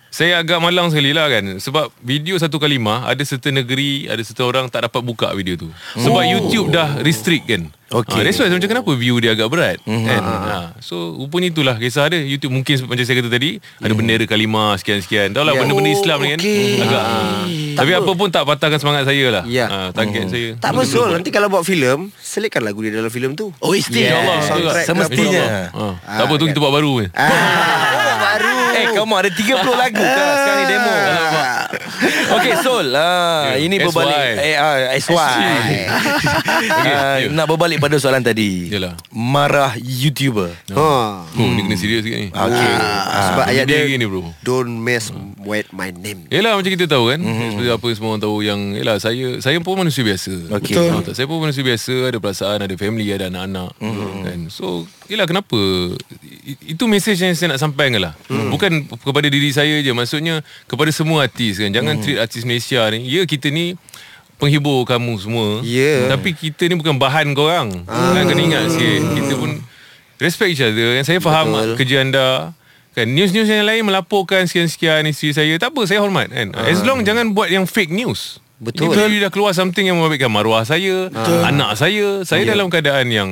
saya 0.10 0.38
agak 0.38 0.58
malang 0.58 0.89
sekali 0.89 1.13
lah 1.13 1.30
kan. 1.30 1.58
Sebab 1.58 1.94
video 2.01 2.34
satu 2.36 2.58
kalimah 2.58 3.06
Ada 3.06 3.22
serta 3.27 3.50
negeri 3.50 4.06
Ada 4.06 4.22
serta 4.22 4.41
orang 4.41 4.65
tak 4.68 4.89
dapat 4.89 5.01
buka 5.01 5.30
video 5.32 5.53
tu. 5.56 5.70
Sebab 5.96 6.18
Oh. 6.18 6.25
YouTube 6.25 6.70
dah 6.70 6.98
restrict 7.00 7.46
kan 7.46 7.70
Okey. 7.91 8.19
ha, 8.19 8.24
That's 8.24 8.39
why 8.39 8.48
macam 8.48 8.69
kenapa 8.71 8.91
view 8.95 9.19
dia 9.19 9.36
agak 9.36 9.51
berat 9.51 9.77
mm-hmm. 9.83 10.07
kan? 10.07 10.21
ha. 10.24 10.57
So 10.79 11.12
rupanya 11.19 11.51
itulah. 11.51 11.75
Kisah 11.75 12.07
dia 12.07 12.24
YouTube 12.24 12.55
mungkin 12.55 12.88
macam 12.88 13.03
saya 13.03 13.19
kata 13.19 13.29
tadi 13.29 13.60
Ada 13.83 13.91
bendera 13.91 14.24
kalimah 14.24 14.79
sekian-sekian. 14.79 15.36
Tahu 15.36 15.43
lah 15.43 15.53
benda-benda 15.60 15.91
Islam 15.91 16.17
ni 16.24 16.29
kan? 16.36 16.39
Okey. 16.39 16.79
agak, 16.88 17.03
ha. 17.03 17.19
Tapi 17.71 17.91
apa. 17.95 18.12
pun 18.15 18.27
tak 18.31 18.43
patahkan 18.48 18.79
semangat 18.79 19.03
saya 19.07 19.25
lah. 19.27 19.43
Ya. 19.43 19.65
ha, 19.67 19.77
Target 19.91 20.31
saya. 20.31 20.48
Tak 20.55 20.71
apa 20.71 20.81
Sol 20.88 21.12
Nanti 21.12 21.29
kalau 21.36 21.51
buat 21.51 21.67
filem 21.67 22.07
Selitkan 22.15 22.63
lagu 22.63 22.79
dia 22.79 22.95
dalam 22.95 23.12
filem 23.12 23.36
tu. 23.36 23.51
Oh 23.60 23.75
isti 23.75 24.07
InsyaAllah. 24.07 24.39
Yeah. 24.39 24.71
tak? 24.71 24.86
Semestinya. 24.88 25.43
Ha. 25.75 25.86
Tak 26.00 26.24
apa 26.31 26.33
tu 26.39 26.45
kita 26.48 26.60
buat 26.63 26.74
baru 26.74 26.91
kan 27.03 27.10
ah, 27.19 27.27
Baru. 28.24 28.55
Eh 28.81 28.88
kamu 28.95 29.13
ada 29.19 29.29
30 29.29 29.51
lagu 29.67 30.00
Sekarang 30.00 30.57
ni 30.57 30.65
demo. 30.71 30.93
Okay 32.39 32.53
Sol 32.63 32.88
ah, 32.95 33.51
Ya, 33.51 33.67
Ini 33.67 33.75
SY. 33.75 33.83
berbalik. 33.83 34.17
Eh, 34.39 34.55
SY 35.03 35.15
ya. 36.88 37.27
Nak 37.31 37.45
berbalik 37.51 37.80
pada 37.81 37.97
soalan 37.97 38.21
tadi 38.21 38.69
Yalah. 38.69 38.93
Marah 39.09 39.73
YouTuber 39.81 40.53
ha. 40.71 40.77
Oh 40.77 41.25
ni 41.57 41.61
kena 41.65 41.75
serius 41.75 42.05
sikit 42.05 42.19
ni 42.21 42.29
Okay 42.29 42.71
Sebab 43.31 43.45
ayat 43.50 43.65
dia 43.65 43.81
Benda 43.81 43.97
gini, 43.97 44.05
bro. 44.05 44.21
Don't 44.45 44.77
mess 44.77 45.09
with 45.41 45.67
my 45.73 45.89
name 45.89 46.29
Yelah 46.29 46.53
macam 46.53 46.69
kita 46.69 46.85
tahu 46.85 47.11
kan 47.11 47.19
mm-hmm. 47.19 47.50
Seperti 47.57 47.69
apa 47.73 47.88
semua 47.97 48.09
orang 48.13 48.23
tahu 48.23 48.38
yang 48.45 48.59
Yelah 48.77 48.97
saya 49.01 49.41
Saya 49.41 49.57
pun 49.59 49.73
manusia 49.79 50.05
biasa 50.05 50.33
Okey. 50.61 50.75
Betul. 50.77 51.01
Tak? 51.09 51.13
Saya 51.17 51.25
pun 51.25 51.38
manusia 51.41 51.63
biasa 51.65 51.93
Ada 52.13 52.17
perasaan 52.21 52.59
Ada 52.61 52.75
family 52.77 53.07
Ada 53.09 53.33
anak-anak 53.33 53.71
mm-hmm. 53.81 54.21
kan? 54.27 54.39
So 54.53 54.85
Yelah 55.09 55.25
kenapa 55.25 55.59
Itu 56.61 56.85
mesej 56.85 57.17
yang 57.17 57.33
saya 57.33 57.57
nak 57.57 57.61
sampaikan 57.61 58.00
lah 58.00 58.13
mm. 58.29 58.50
Bukan 58.53 58.71
kepada 58.85 59.27
diri 59.27 59.50
saya 59.50 59.81
je 59.81 59.91
Maksudnya 59.91 60.45
Kepada 60.69 60.93
semua 60.93 61.25
artis 61.25 61.57
kan 61.57 61.73
Jangan 61.73 62.00
mm. 62.00 62.01
treat 62.05 62.19
artis 62.21 62.45
Malaysia 62.45 62.85
ni 62.93 63.09
Ya 63.09 63.25
kita 63.25 63.50
ni 63.50 63.75
Penghibur 64.41 64.83
kamu 64.83 65.13
semua 65.15 65.62
Ya. 65.62 66.10
Tapi 66.10 66.33
kita 66.33 66.65
ni 66.65 66.74
bukan 66.74 66.98
bahan 66.98 67.29
korang 67.31 67.86
ah. 67.86 68.12
kan, 68.12 68.25
Kena 68.25 68.41
ingat 68.41 68.63
sikit 68.74 69.01
Kita 69.13 69.33
pun 69.38 69.62
Respect 70.17 70.50
each 70.51 70.65
other 70.65 70.98
kan? 70.98 71.03
Saya 71.05 71.19
faham 71.21 71.53
Betul. 71.53 71.77
kerja 71.77 71.95
anda 72.01 72.27
Kan 72.91 73.07
news-news 73.07 73.48
yang 73.48 73.63
lain 73.63 73.88
melaporkan 73.88 74.43
sekian-sekian 74.43 75.07
isteri 75.07 75.31
saya 75.31 75.53
tak 75.55 75.71
apa 75.71 75.88
saya 75.88 76.03
hormat 76.03 76.27
kan. 76.27 76.51
As 76.51 76.83
long 76.83 77.07
jangan 77.07 77.31
buat 77.31 77.48
yang 77.48 77.63
fake 77.63 77.88
news. 77.88 78.43
Betul. 78.60 78.91
Ini 78.91 79.00
bila 79.00 79.15
dah 79.24 79.31
keluar 79.31 79.55
something 79.55 79.88
yang 79.88 79.95
membabitkan 79.95 80.27
maruah 80.27 80.67
saya, 80.67 81.07
anak 81.41 81.79
saya, 81.79 82.27
saya 82.27 82.43
dalam 82.43 82.67
keadaan 82.67 83.07
yang 83.07 83.29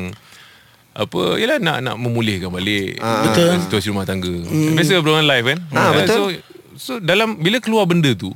apa 0.95 1.35
yalah 1.35 1.59
nak 1.59 1.83
nak 1.83 1.95
memulihkan 1.95 2.47
balik 2.47 3.03
Betul. 3.03 3.59
situasi 3.61 3.91
rumah 3.91 4.07
tangga. 4.07 4.31
Biasa 4.47 5.03
berulang 5.03 5.27
live 5.27 5.45
kan. 5.45 5.59
Ah, 5.69 5.75
Ah, 5.75 5.91
betul. 5.91 6.15
So 6.15 6.21
so 6.79 6.91
dalam 6.97 7.35
bila 7.35 7.59
keluar 7.59 7.83
benda 7.83 8.15
tu 8.15 8.31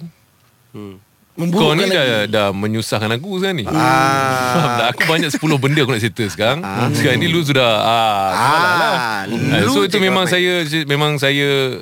kau 1.33 1.73
ni 1.73 1.89
dah, 1.89 2.29
dah 2.29 2.47
menyusahkan 2.53 3.09
aku 3.17 3.41
sekarang 3.41 3.57
ni. 3.61 3.65
Ah. 3.65 4.53
Faham 4.53 4.69
tak? 4.79 4.87
Aku 4.93 5.01
banyak 5.09 5.29
10 5.33 5.41
benda 5.57 5.79
aku 5.81 5.91
nak 5.97 6.03
settle 6.05 6.29
sekarang. 6.29 6.59
Sekarang 6.93 7.17
ni 7.17 7.27
lu 7.29 7.41
sudah 7.41 7.65
ah, 7.65 7.81
lah. 7.81 8.29
Ah, 8.37 9.21
Ah, 9.25 9.59
lu 9.65 9.73
so 9.73 9.81
itu 9.81 9.97
memang 9.97 10.29
saya 10.29 10.61
memang 10.85 11.17
saya 11.17 11.81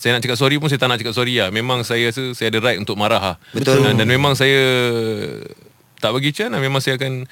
saya 0.00 0.16
nak 0.16 0.24
cakap 0.24 0.36
sorry 0.36 0.56
pun 0.56 0.68
saya 0.72 0.80
tak 0.80 0.88
nak 0.88 0.96
cakap 1.00 1.12
sorry 1.12 1.36
lah. 1.36 1.52
Memang 1.52 1.84
saya 1.84 2.08
rasa 2.08 2.32
saya 2.32 2.48
ada 2.48 2.60
right 2.64 2.80
untuk 2.80 2.96
marah 2.96 3.20
lah. 3.20 3.36
Betul. 3.52 3.84
Dan, 3.84 4.00
dan 4.00 4.08
memang 4.08 4.32
saya 4.32 4.60
tak 6.00 6.12
bagi 6.16 6.32
can 6.32 6.52
lah. 6.52 6.60
Memang 6.60 6.80
saya 6.80 6.96
akan 6.96 7.24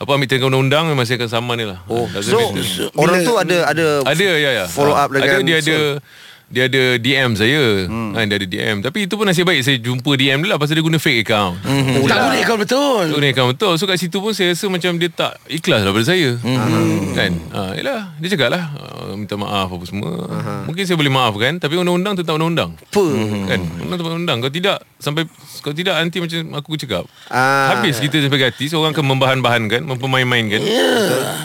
apa 0.00 0.10
ambil 0.16 0.26
tindakan 0.32 0.48
undang-undang 0.56 0.84
memang 0.88 1.04
saya 1.04 1.20
akan 1.20 1.30
saman 1.30 1.56
ni 1.60 1.66
lah. 1.68 1.84
Oh, 1.86 2.08
so 2.24 2.40
matter. 2.40 2.88
orang 2.96 3.20
tu 3.20 3.34
ada 3.36 3.56
ada 3.68 3.86
ada 4.00 4.26
ya 4.32 4.50
ya. 4.62 4.64
follow 4.64 4.96
up 4.96 5.12
ada 5.12 5.20
dengan 5.20 5.42
dia 5.44 5.56
ada 5.60 5.78
dia 6.50 6.66
ada 6.66 6.82
DM 6.98 7.30
saya. 7.38 7.86
Hmm. 7.86 8.12
Ha, 8.12 8.26
dia 8.26 8.36
ada 8.36 8.46
DM. 8.46 8.76
Tapi 8.82 9.06
itu 9.06 9.14
pun 9.14 9.24
nasib 9.24 9.46
baik 9.46 9.62
saya 9.62 9.78
jumpa 9.78 10.10
DM 10.18 10.42
dia 10.42 10.50
lah 10.50 10.58
pasal 10.58 10.74
dia 10.76 10.84
guna 10.84 10.98
fake 10.98 11.22
account. 11.24 11.62
Hmm. 11.62 12.10
Tak 12.10 12.18
guna 12.18 12.36
account 12.42 12.60
betul 12.66 13.04
Guna 13.14 13.26
account 13.30 13.50
betul 13.54 13.72
So 13.78 13.84
kat 13.86 13.96
situ 14.02 14.18
pun 14.18 14.32
saya 14.34 14.52
rasa 14.52 14.66
macam 14.66 14.98
dia 14.98 15.10
tak 15.12 15.38
ikhlas 15.46 15.86
lah 15.86 15.92
pada 15.94 16.06
saya 16.06 16.34
mm-hmm. 16.34 17.14
Kan 17.14 17.32
ha, 17.54 17.60
Yelah 17.78 18.00
Dia 18.18 18.28
cakap 18.34 18.48
lah 18.50 18.64
uh, 18.74 19.14
Minta 19.14 19.38
maaf 19.38 19.70
apa 19.70 19.84
semua 19.86 20.10
uh-huh. 20.26 20.60
Mungkin 20.66 20.82
saya 20.84 20.96
boleh 20.98 21.12
maafkan 21.12 21.62
Tapi 21.62 21.78
undang-undang 21.78 22.18
tetap 22.18 22.34
undang-undang 22.34 22.74
apa 22.74 23.04
Kan 23.46 23.60
Undang 23.86 23.98
tetap 24.02 24.12
undang 24.18 24.38
Kalau 24.42 24.54
tidak 24.54 24.78
Sampai 24.98 25.22
Kalau 25.62 25.74
tidak 25.76 25.94
nanti 25.96 26.18
macam 26.18 26.40
aku 26.58 26.74
cakap 26.76 27.04
Ah. 27.30 27.78
Habis 27.78 28.02
kita 28.02 28.18
sampai 28.18 28.42
hati 28.42 28.66
Seorang 28.66 28.90
akan 28.90 29.06
membahan-bahankan 29.16 29.86
Mempermain-mainkan 29.86 30.60
Ya 30.60 30.92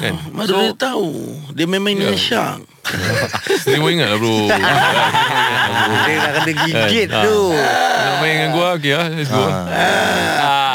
Kan 0.02 0.13
Mana 0.34 0.50
dia 0.50 0.74
tahu 0.74 1.38
Dia 1.54 1.65
Ya. 1.65 2.12
yeah. 2.12 2.18
syak 2.18 2.75
Saya 3.58 3.77
mau 3.77 3.88
ingat 3.88 4.08
lah 4.08 4.17
bro. 4.17 4.38
Dia 6.05 6.15
nak 6.15 6.31
kena 6.38 6.51
gigit 6.62 7.08
Ah. 7.10 7.23
tu. 7.23 7.39
Nak 7.51 8.13
main 8.19 8.34
dengan 8.34 8.49
gua 8.51 8.67
Okay 8.75 8.91
lah 8.91 9.05
Let's 9.10 9.29
go. 9.29 9.43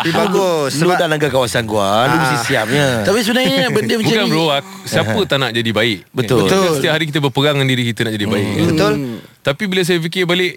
Tapi 0.01 0.11
bagus 0.11 0.73
Lu 0.77 0.91
dah 0.91 1.07
langgar 1.07 1.29
kawasan 1.29 1.65
gua 1.65 2.07
Lu 2.07 2.17
mesti 2.17 2.37
siapnya. 2.47 3.05
Tapi 3.05 3.19
sebenarnya 3.21 3.69
Benda 3.75 3.95
macam 3.95 4.07
Bukan 4.07 4.23
ni 4.23 4.31
bro 4.31 4.47
aku, 4.51 4.75
Siapa 4.85 5.19
tak 5.25 5.39
nak 5.39 5.51
jadi 5.53 5.71
baik? 5.71 5.99
Betul. 6.11 6.47
Betul. 6.47 6.69
Setiap 6.75 6.93
hari 6.93 7.05
kita 7.07 7.21
berperang 7.21 7.55
Dengan 7.55 7.69
diri 7.69 7.85
kita 7.87 8.01
nak 8.03 8.15
jadi 8.15 8.27
baik. 8.27 8.47
Kan? 8.47 8.67
Betul. 8.67 8.93
Tapi 9.41 9.63
bila 9.67 9.83
saya 9.83 9.99
fikir 9.99 10.25
balik 10.25 10.57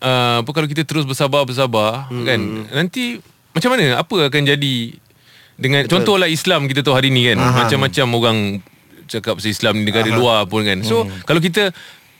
uh, 0.00 0.40
Apa 0.40 0.50
kalau 0.52 0.68
kita 0.68 0.82
terus 0.82 1.04
bersabar-bersabar 1.04 2.08
Kan? 2.10 2.40
Nanti 2.68 3.16
Macam 3.50 3.68
mana? 3.72 3.96
Apa 3.96 4.28
akan 4.28 4.42
jadi 4.46 4.76
dengan 5.58 5.90
Contohlah 5.90 6.30
Islam 6.30 6.70
kita 6.70 6.80
tahu 6.80 6.94
hari 6.94 7.10
ni 7.10 7.26
kan? 7.26 7.34
Macam-macam 7.34 8.06
orang 8.14 8.38
Cakap 9.08 9.40
pasal 9.40 9.50
Islam 9.50 9.80
di 9.80 9.88
negara 9.88 10.08
luar 10.12 10.44
pun 10.44 10.62
kan. 10.62 10.84
So 10.84 11.08
kalau 11.24 11.40
kita 11.40 11.72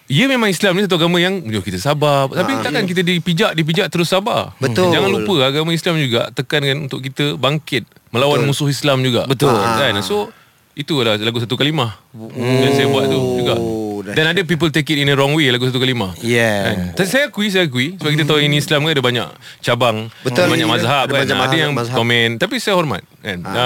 Ya 0.09 0.25
memang 0.25 0.49
Islam 0.49 0.73
ni 0.73 0.89
satu 0.89 0.97
agama 0.97 1.21
yang 1.21 1.45
Jom 1.45 1.61
kita 1.61 1.77
sabar. 1.77 2.33
Tapi 2.33 2.65
takkan 2.65 2.89
kita 2.89 3.05
dipijak 3.05 3.53
Dipijak 3.53 3.93
terus 3.93 4.09
sabar? 4.09 4.57
Betul. 4.57 4.89
Jangan 4.89 5.13
lupa 5.13 5.53
agama 5.53 5.69
Islam 5.77 6.01
juga 6.01 6.33
Tekankan 6.33 6.89
untuk 6.89 7.05
kita 7.05 7.37
bangkit 7.37 7.85
Melawan 8.09 8.41
musuh 8.49 8.73
Islam 8.73 9.05
juga. 9.05 9.29
Betul. 9.29 9.53
kan? 9.53 10.01
So 10.01 10.33
Itulah 10.73 11.21
lagu 11.21 11.37
satu 11.45 11.61
kalimah 11.61 12.01
Yang 12.41 12.73
saya 12.73 12.87
buat 12.89 13.05
tu 13.13 13.21
juga. 13.37 13.61
Oh, 13.61 13.88
Dan 14.15 14.25
ada 14.29 14.41
people 14.43 14.69
take 14.69 14.89
it 14.89 14.97
in 14.97 15.09
a 15.09 15.15
wrong 15.15 15.35
way 15.35 15.49
Lagu 15.49 15.67
satu 15.67 15.77
kalimah 15.77 16.15
Yeah. 16.23 16.93
Kan? 16.95 17.05
Saya 17.05 17.29
akui, 17.29 17.49
saya 17.49 17.67
akui. 17.67 17.97
Sebab 17.97 18.11
kita 18.13 18.25
tahu 18.25 18.41
ini 18.41 18.57
Islam 18.57 18.85
kan 18.85 18.93
ada 18.93 19.05
banyak 19.05 19.29
cabang 19.61 20.09
Betul. 20.23 20.49
Banyak 20.49 20.69
mazhab 20.69 21.07
Ada 21.07 21.13
kan. 21.13 21.21
Banyak 21.25 21.39
Ada 21.39 21.57
yang 21.57 21.73
mazhab. 21.73 21.97
komen. 21.97 22.29
Tapi 22.37 22.55
saya 22.59 22.75
hormat 22.77 23.03
kan. 23.19 23.39
Ha. 23.43 23.65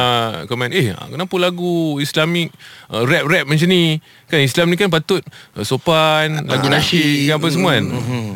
Komen 0.48 0.72
Eh 0.72 0.90
kenapa 0.90 1.34
lagu 1.36 1.98
Islamik 1.98 2.48
uh, 2.88 3.02
Rap-rap 3.04 3.44
macam 3.44 3.68
ni? 3.68 4.00
Kan 4.26 4.40
Islam 4.40 4.66
ni 4.68 4.76
kan 4.76 4.88
patut 4.88 5.20
uh, 5.54 5.62
Sopan 5.62 6.46
Lagu 6.48 6.66
nasyid 6.66 7.28
Apa 7.30 7.46
semua 7.48 7.76
kan. 7.76 7.84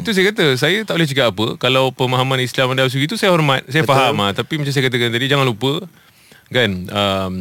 Itu 0.05 0.11
saya 0.13 0.25
kata 0.31 0.45
Saya 0.55 0.85
tak 0.85 0.95
boleh 0.99 1.09
cakap 1.09 1.27
apa. 1.33 1.47
Kalau 1.57 1.91
pemahaman 1.91 2.39
Islam 2.39 2.73
anda 2.73 2.85
begitu 2.85 3.17
Saya 3.17 3.33
hormat. 3.33 3.65
Saya 3.67 3.83
faham 3.83 4.17
lah 4.17 4.33
Tapi 4.33 4.61
macam 4.61 4.71
saya 4.71 4.87
katakan 4.87 5.11
tadi 5.11 5.27
Jangan 5.27 5.47
lupa 5.47 5.87
Kan 6.47 6.87
um, 6.87 7.35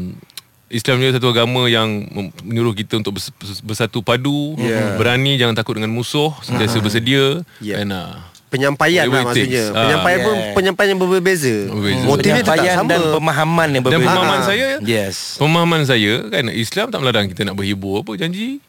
Islam 0.75 0.99
ni 0.99 1.07
satu 1.09 1.27
agama 1.27 1.65
yang 1.65 2.03
menyuruh 2.41 2.73
kita 2.73 2.99
untuk 2.99 3.15
bers- 3.15 3.31
bers- 3.33 3.63
bersatu 3.63 3.99
padu, 3.99 4.53
Yeah. 4.57 4.95
berani 4.95 5.35
jangan 5.35 5.55
takut 5.55 5.73
dengan 5.73 5.89
musuh, 5.89 6.35
sentiasa 6.41 6.77
bersedia 6.77 7.39
Yeah. 7.57 7.79
dan 7.79 7.88
uh, 7.89 8.11
penyampaian 8.47 9.07
lah 9.07 9.23
maksudnya. 9.25 9.63
takes. 9.63 9.71
Ah, 9.71 9.83
penyampaian 9.85 10.19
pun 10.21 10.33
yeah. 10.33 10.53
penyampaian 10.53 10.88
yang 10.89 10.99
berbeza. 11.01 11.55
Berbeza. 11.65 12.03
Motifnya 12.03 12.41
tetap 12.41 12.53
Penyampaian 12.53 12.75
sama. 12.77 12.89
dan 12.89 13.01
pemahaman 13.09 13.67
yang 13.69 13.81
dan 13.81 13.89
berbeza 13.89 14.03
pemahaman 14.05 14.38
Ah. 14.38 14.45
saya 14.45 14.67
Yes 14.81 15.15
Pemahaman 15.35 15.81
saya 15.83 16.13
kan 16.29 16.43
Islam 16.49 16.85
tak 16.88 16.99
melarang 16.99 17.25
kita 17.25 17.41
nak 17.43 17.55
berhibur 17.55 17.99
apa 17.99 18.11
janji. 18.15 18.59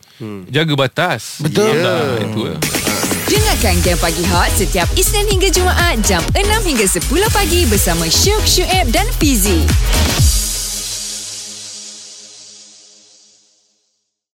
Jaga 0.49 0.73
batas. 0.75 1.39
Betul. 1.39 1.77
Tak? 1.77 1.77
Yeah. 1.77 2.25
Itu 2.25 2.41
lah. 2.47 2.59
Dengarkan 3.27 3.75
Game 3.81 3.99
Pagi 3.99 4.25
Hot 4.25 4.49
setiap 4.51 4.87
Isnin 4.95 5.27
hingga 5.29 5.51
Jumaat 5.51 5.99
jam 6.01 6.23
6 6.31 6.41
hingga 6.65 6.87
10 6.87 7.03
pagi 7.29 7.67
bersama 7.67 8.07
Syuk, 8.07 8.41
Syuib 8.41 8.87
dan 8.89 9.05
Fizi. 9.13 9.67